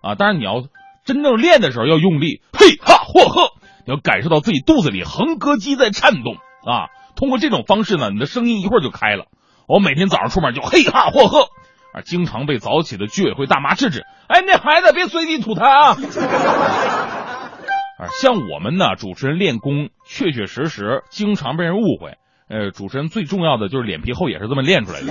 [0.02, 0.62] 啊，当然你要
[1.04, 3.52] 真正练的时候要用力，嘿哈霍赫，
[3.86, 6.88] 你要感受到自己肚子里横膈肌在颤动啊。
[7.16, 9.26] 通过这种方式呢，你的声音一会儿就开了。
[9.66, 11.48] 我每天早上出门就嘿哈霍赫，
[11.96, 14.04] 啊，经常被早起的居委会大妈制止。
[14.28, 15.96] 哎，那孩子别随地吐痰啊！
[17.98, 22.18] 啊，像我们呢，主持人练功确确实实经常被人误会。
[22.50, 25.10] 呃，主持人最重要的就是脸皮厚，也是这么练出来的。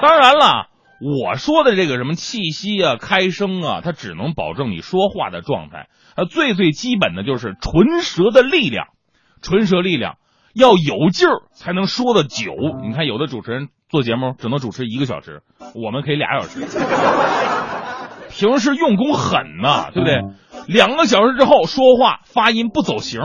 [0.00, 0.68] 当然了，
[1.00, 5.88] 我说的这个什么气息啊、开声啊，它只能保证你说话的状态。
[6.16, 8.86] 呃，最最基本的就是唇舌的力量，
[9.42, 10.16] 唇舌力量
[10.54, 12.54] 要有劲儿才能说的久。
[12.82, 15.42] 你看，有的主持人做节目只能主持一个小时，
[15.74, 16.60] 我们可以俩小时。
[18.30, 20.22] 平时用功狠呐、对不对？
[20.66, 23.20] 两个小时之后说话发音不走形，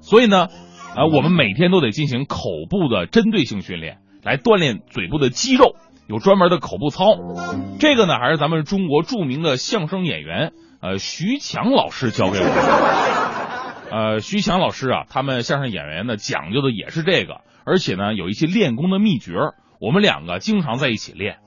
[0.00, 0.48] 所以呢，
[0.96, 5.76] 啊、我们每天都得进行口部的针对性训练，来锻炼嘴部的肌肉，
[6.08, 7.14] 有专门的口部操。
[7.78, 12.50] 这个呢，还是咱们中国著名的相声演员呃徐强老师教给我的。
[13.90, 19.32] 呃，徐强老师啊，他们相声演员呢讲究的也是这个，而且呢有一些练功的秘诀，
[19.80, 21.38] 我们两个经常在一起练。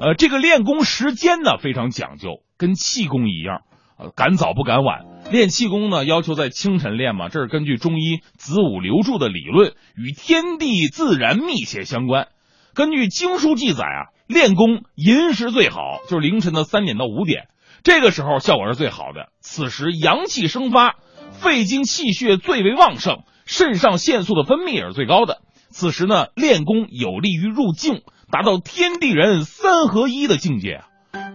[0.00, 3.62] 呃，这个练功时间呢非常讲究，跟气功一样，
[3.98, 5.04] 呃，赶早不赶晚。
[5.30, 12.28] 练气功呢要求在清晨练嘛，这是根据中医子午流注的理论，与天地自然密切相关。
[12.74, 17.48] 根据经书记载啊，练功寅时最好，就是凌晨的三点到五点，
[17.82, 19.28] 这个时候效果是最好的。
[19.40, 20.96] 此时阳气生发，
[21.32, 25.42] 肺经气血最为旺盛，肾上腺素的分泌也是最高的。
[25.70, 30.84] 此时呢，练功有利于入境，达到天地人三合一的境界啊。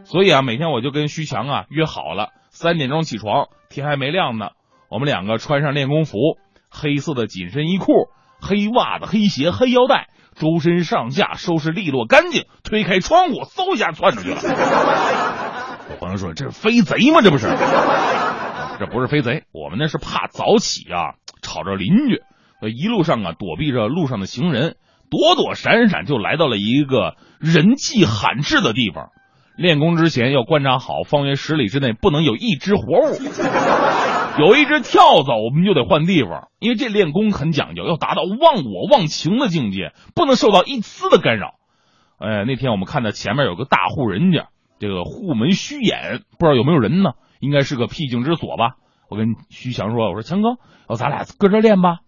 [0.04, 4.50] 所以啊，每天我就跟徐强啊约好了，三点钟起床，天还没亮呢，
[4.90, 6.18] 我们两个穿上练功服，
[6.70, 8.10] 黑色的紧身衣裤、
[8.42, 14.42] 黑袜子、黑鞋、黑腰带，周身上下收拾利落干净，推开窗户，嗖一下窜出去了。
[15.90, 17.22] 有朋友说：“这是飞贼吗？
[17.22, 17.48] 这不是？”
[18.78, 22.22] 这不是飞贼，我们那是怕早起啊，吵着邻居。
[22.70, 24.76] 一路上啊，躲避着路上的行人，
[25.10, 29.10] 躲躲闪闪就来到了一个人迹罕至的地方。
[29.58, 33.16] 练功之前要观察好，方圆十里之内不能有一只活物，
[34.38, 36.50] 有一只跳蚤，我们就得换地方。
[36.60, 41.56] 因为这练功很讲究，要达到忘我忘情的境界，不能受到一丝的干扰。
[42.20, 44.48] 哎，那天我们看到前面有个大户人家，
[44.78, 47.12] 这个户门虚掩，不知道有没有人呢？
[47.40, 48.76] 应该是个僻静之所吧。
[49.10, 50.58] 我跟徐强说：“我说强哥，
[50.90, 52.00] 要咱俩搁这练吧。”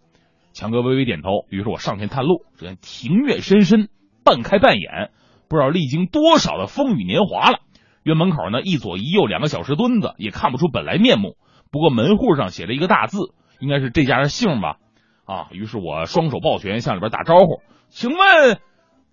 [0.57, 1.45] 强哥微微点头。
[1.49, 3.89] 于是我上前探路，只见庭院深深，
[4.23, 5.11] 半开半掩，
[5.47, 7.59] 不知道历经多少的风雨年华了。
[8.01, 11.35] 院门口呢，一左一右两个小石墩子，也看不出本来面目。
[11.71, 13.19] 不过门户上写着一个大字，
[13.59, 14.77] 应该是这家的姓吧。
[15.25, 18.57] 啊，于是我双手抱拳向里边打招呼：“请问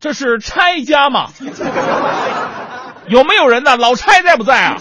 [0.01, 1.27] 这是差家吗？
[3.07, 3.77] 有没有人呢？
[3.77, 4.79] 老差在不在啊？”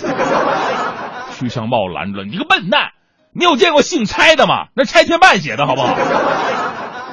[1.32, 2.92] 徐强把我拦住了：“你个笨蛋！
[3.36, 4.68] 你有见过姓差的吗？
[4.76, 5.94] 那拆迁办写的好不好？”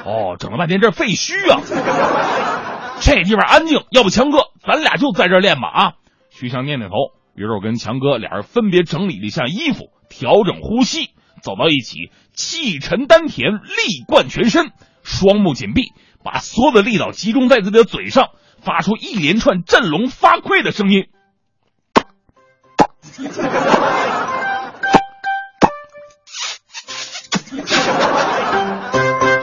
[0.05, 1.61] 哦，整了半天这废墟啊！
[3.01, 5.93] 这地方安静，要不强哥，咱俩就在这练吧啊！
[6.29, 6.95] 徐强点点头。
[7.35, 11.11] 于是我跟强哥俩人分别整理了一下衣服，调整呼吸，
[11.41, 14.71] 走到一起，气沉丹田，力贯全身，
[15.01, 18.29] 双目紧闭，把所有的力道集中在自己的嘴上，
[18.61, 21.05] 发出一连串振聋发聩的声音。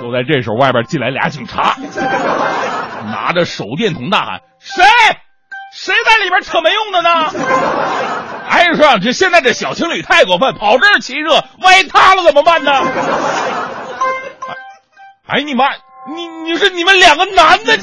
[0.08, 1.76] 就在这时候，外边进来俩警察，
[3.04, 4.82] 拿着手电筒大喊：“谁？
[5.74, 7.10] 谁在里边扯没用的呢？”
[8.48, 12.72] 还是说这现在这小情侣太过分，跑这儿骑热，万一塌了怎么办呢？
[15.26, 15.66] 哎你妈！
[16.16, 17.76] 你你是你们两个男的？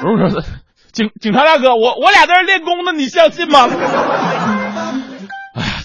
[0.00, 0.42] 不是
[0.92, 3.68] 警警察大哥，我我俩在这练功呢，你相信吗？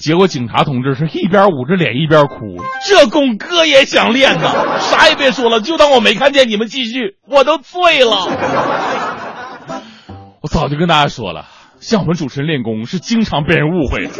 [0.02, 2.58] 结果警察同志是一边捂着脸一边哭，
[2.88, 4.52] 这功哥也想练呐，
[4.82, 8.18] 啥也别说了，就当我没看见，你们继续，我都醉了。
[10.42, 11.46] 我早就跟大家说了，
[11.80, 14.14] 像我们主持人练功是经常被人误会的。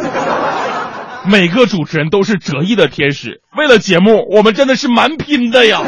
[1.24, 5.82] 每个主持人都是折翼的天使，为了节目，我们真的是蛮拼的呀。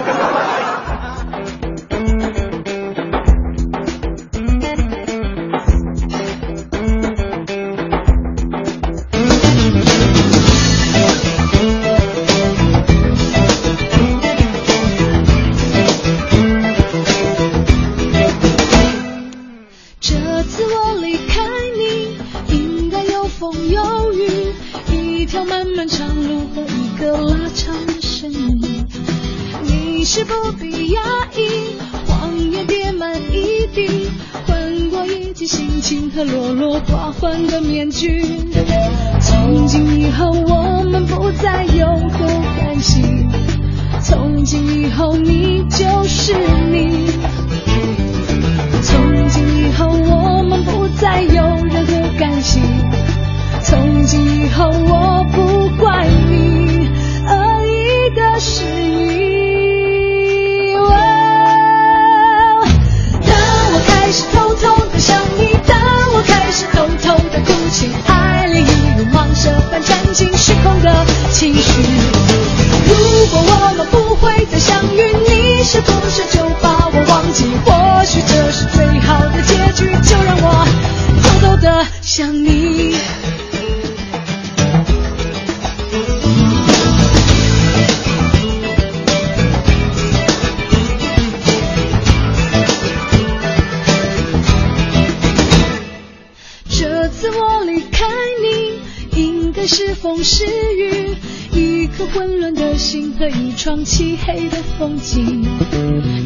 [103.85, 105.43] 漆黑的风景。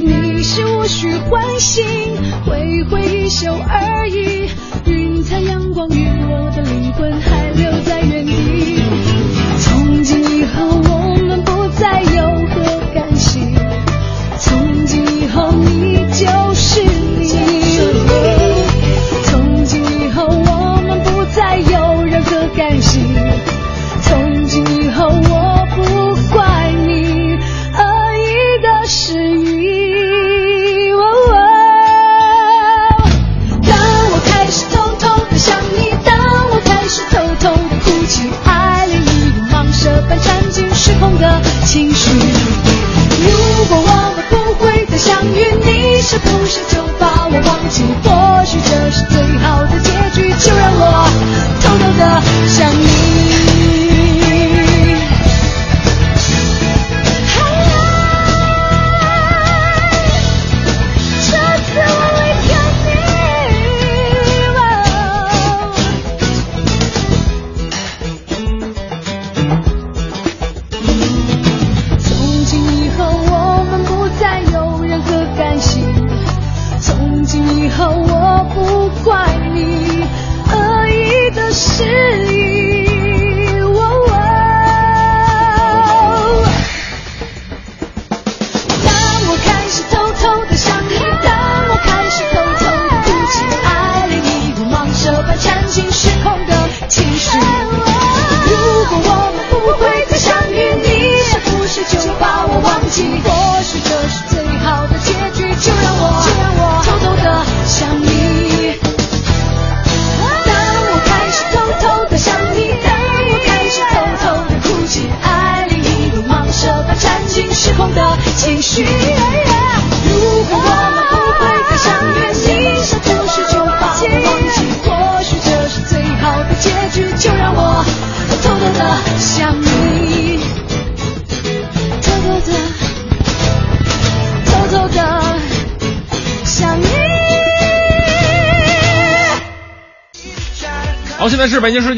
[0.01, 1.85] 你是无需唤醒，
[2.47, 4.49] 挥挥衣袖而已。
[4.87, 7.78] 云彩阳光与我的灵魂还留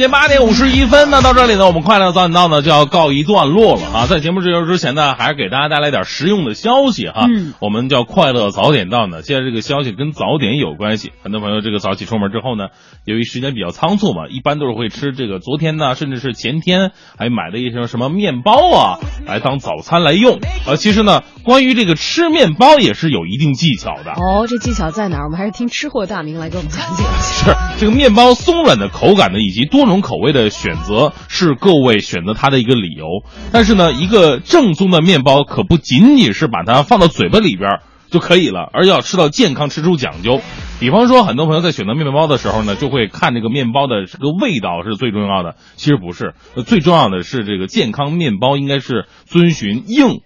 [0.00, 4.06] 间八点五十一分呢，到这里呢，我们快乐早点到呢就要告一段落了啊。
[4.06, 7.26] 在节目结束之前呢，还是给大家带来点实用的消息哈。
[7.28, 11.12] 嗯，我们叫快乐早点到呢，现在这个消息跟早点有关系。
[11.22, 12.68] 很多朋友这个早起出门之后呢，
[13.04, 20.38] 由于时间比较仓促嘛，一般都是会吃这个昨天呢，甚至是前天还买的一些什么面包啊，来当早餐来用。
[20.66, 24.12] 呃，其实呢，关于这个吃面包也是有一定技巧的。
[24.12, 25.24] 哦，这技巧在哪儿？
[25.24, 27.04] 我们还是听吃货大明来给我们讲解。
[27.20, 33.06] 是这个面包松软的口感呢，以及多种种口味的选择，是各位选择它的一个理由。
[33.52, 37.80] 但是呢，一个正宗的面包可不仅仅是把它放到嘴巴里边
[38.10, 40.40] 就可以了，而要吃到健康，吃出讲究。
[40.80, 45.56] 比方说，很多朋友在选择面包的时候呢，就会看这个面包的这个味道是最重要的。
[45.76, 46.34] 其实不是，
[46.66, 50.22] 最重要的是这个健康面包应该是遵循硬、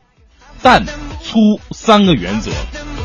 [0.63, 0.85] 淡、
[1.21, 1.39] 粗
[1.73, 2.53] 三个原则。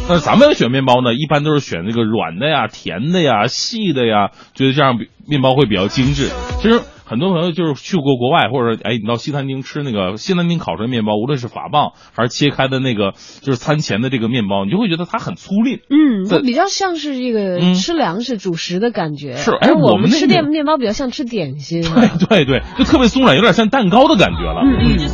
[0.09, 6.31] 那咱们选面包呢，一般都是选那个软的呀、甜的呀、细的呀，觉得这样面包会比较精致。
[6.59, 15.79] 其实很多朋友就是去过国外，或者哎，你到西餐厅吃那个西餐厅烤出来的面包，无论是法棒还是切开的那个就是餐前的这个面包，你就会觉得它很粗粝。
[15.89, 19.33] 嗯，比较像是这个嗯吃粮食、主食的感觉。
[19.33, 21.81] 是哎我们吃面面包比较像吃点心。
[22.29, 24.61] 对对对，就特别松软，有点像蛋糕的感觉了。
[24.63, 25.09] 嗯嗯。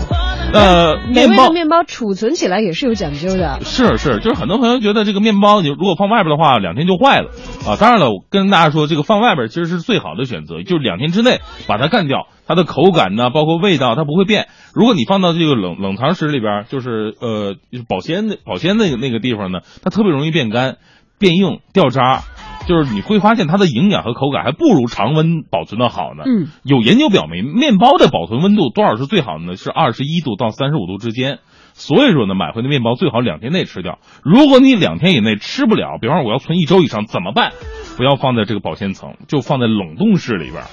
[0.54, 3.60] 呃，面包面包储存起来也是有讲究的。
[3.62, 7.32] 是是，就是很多朋友觉得这个面包，你如果放外边的话，两天就坏了
[7.68, 7.76] 啊。
[7.80, 14.48] 当然了，我跟大家说，这个放外边其实是最好的选择，就是两天之内把它干掉，它的口感呢，包括味道，它不会变。
[14.74, 20.78] 如果你放到这个冷冷藏室里边，就是呃就是保鲜的保鲜那个那个地方呢，它特别容易变干、
[21.20, 22.22] 变硬、掉渣。
[22.68, 26.24] 就是你会发现它的营养和口感还不如常温保存的好呢。
[26.26, 29.56] 嗯，有研究表明，面包的保存温度多少是最好的呢？
[29.56, 31.38] 是二十一度到三十五度之间。
[31.74, 34.00] 所以说呢，买回的面包最好两天内吃掉。
[34.24, 37.52] 如果你两天以内吃不了，比方说我要存一周以上，怎么办？
[37.98, 40.64] 不要放在这个保鲜层，就放在冷冻室里边，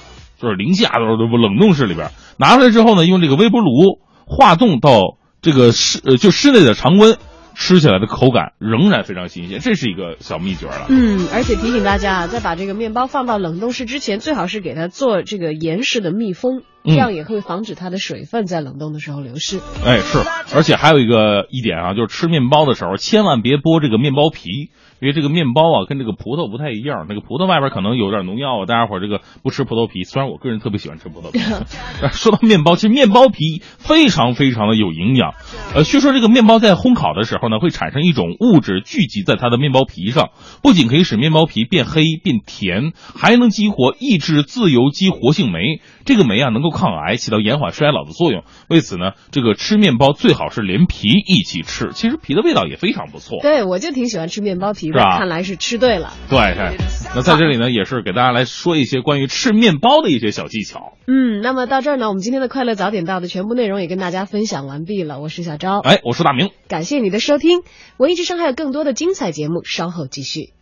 [0.43, 2.11] 就是零下多少度冷冻室里边。
[2.37, 7.17] 拿出来之后呢，用这个微波炉化冻到这个室呃就室内的常温，
[7.55, 10.87] 吃起来的口感仍然非常新鲜，这是一个小秘诀了。
[10.89, 19.59] 嗯，而且提醒大家啊，在把这个面包放到冷冻室之前，最好是给它做这个严实的密封，这样也会防止它的水分在冷冻的时候流失。
[19.85, 20.17] 哎，是，
[20.55, 24.71] 而且还有一个一点啊，就是吃面包的时候千万别剥这个面包皮，
[25.03, 31.39] 因为这个面包啊跟这个葡萄不太一样，那个葡萄外边可能有点农药啊，大家伙儿这个不吃葡萄皮，虽然我个人特别喜欢吃葡萄皮，
[32.01, 35.33] 但说到面包，其实面包皮非常非常的有营养。
[35.75, 40.29] 呃，据说这个面包在烘烤的时候呢，会产生一种物质聚集在它的面包皮上，
[40.61, 45.81] 不仅可以使面包皮变黑变甜，还能激活抑制自由基活性酶。
[46.05, 48.43] 这个酶啊能够抗癌，起到延缓衰老的作用。
[48.69, 53.39] 为此呢，这个吃面包最好是连皮一起吃，其实皮的味道也非常不错。
[53.41, 56.13] 对，我就挺喜欢吃面包皮看来是吃对了。
[56.29, 56.77] 对对，
[57.15, 60.97] 那在这里呢，也是给大家来说一些关于吃面包的一些小技巧。
[61.07, 65.19] 嗯，那么到这儿呢，我们今天的快乐早点到的全部内容也跟大家分享完毕了。
[65.19, 67.61] 我是小昭，哎，我是大明，感谢你的收听。
[67.97, 70.53] 文艺之声还有更多的精彩节目，稍后继续。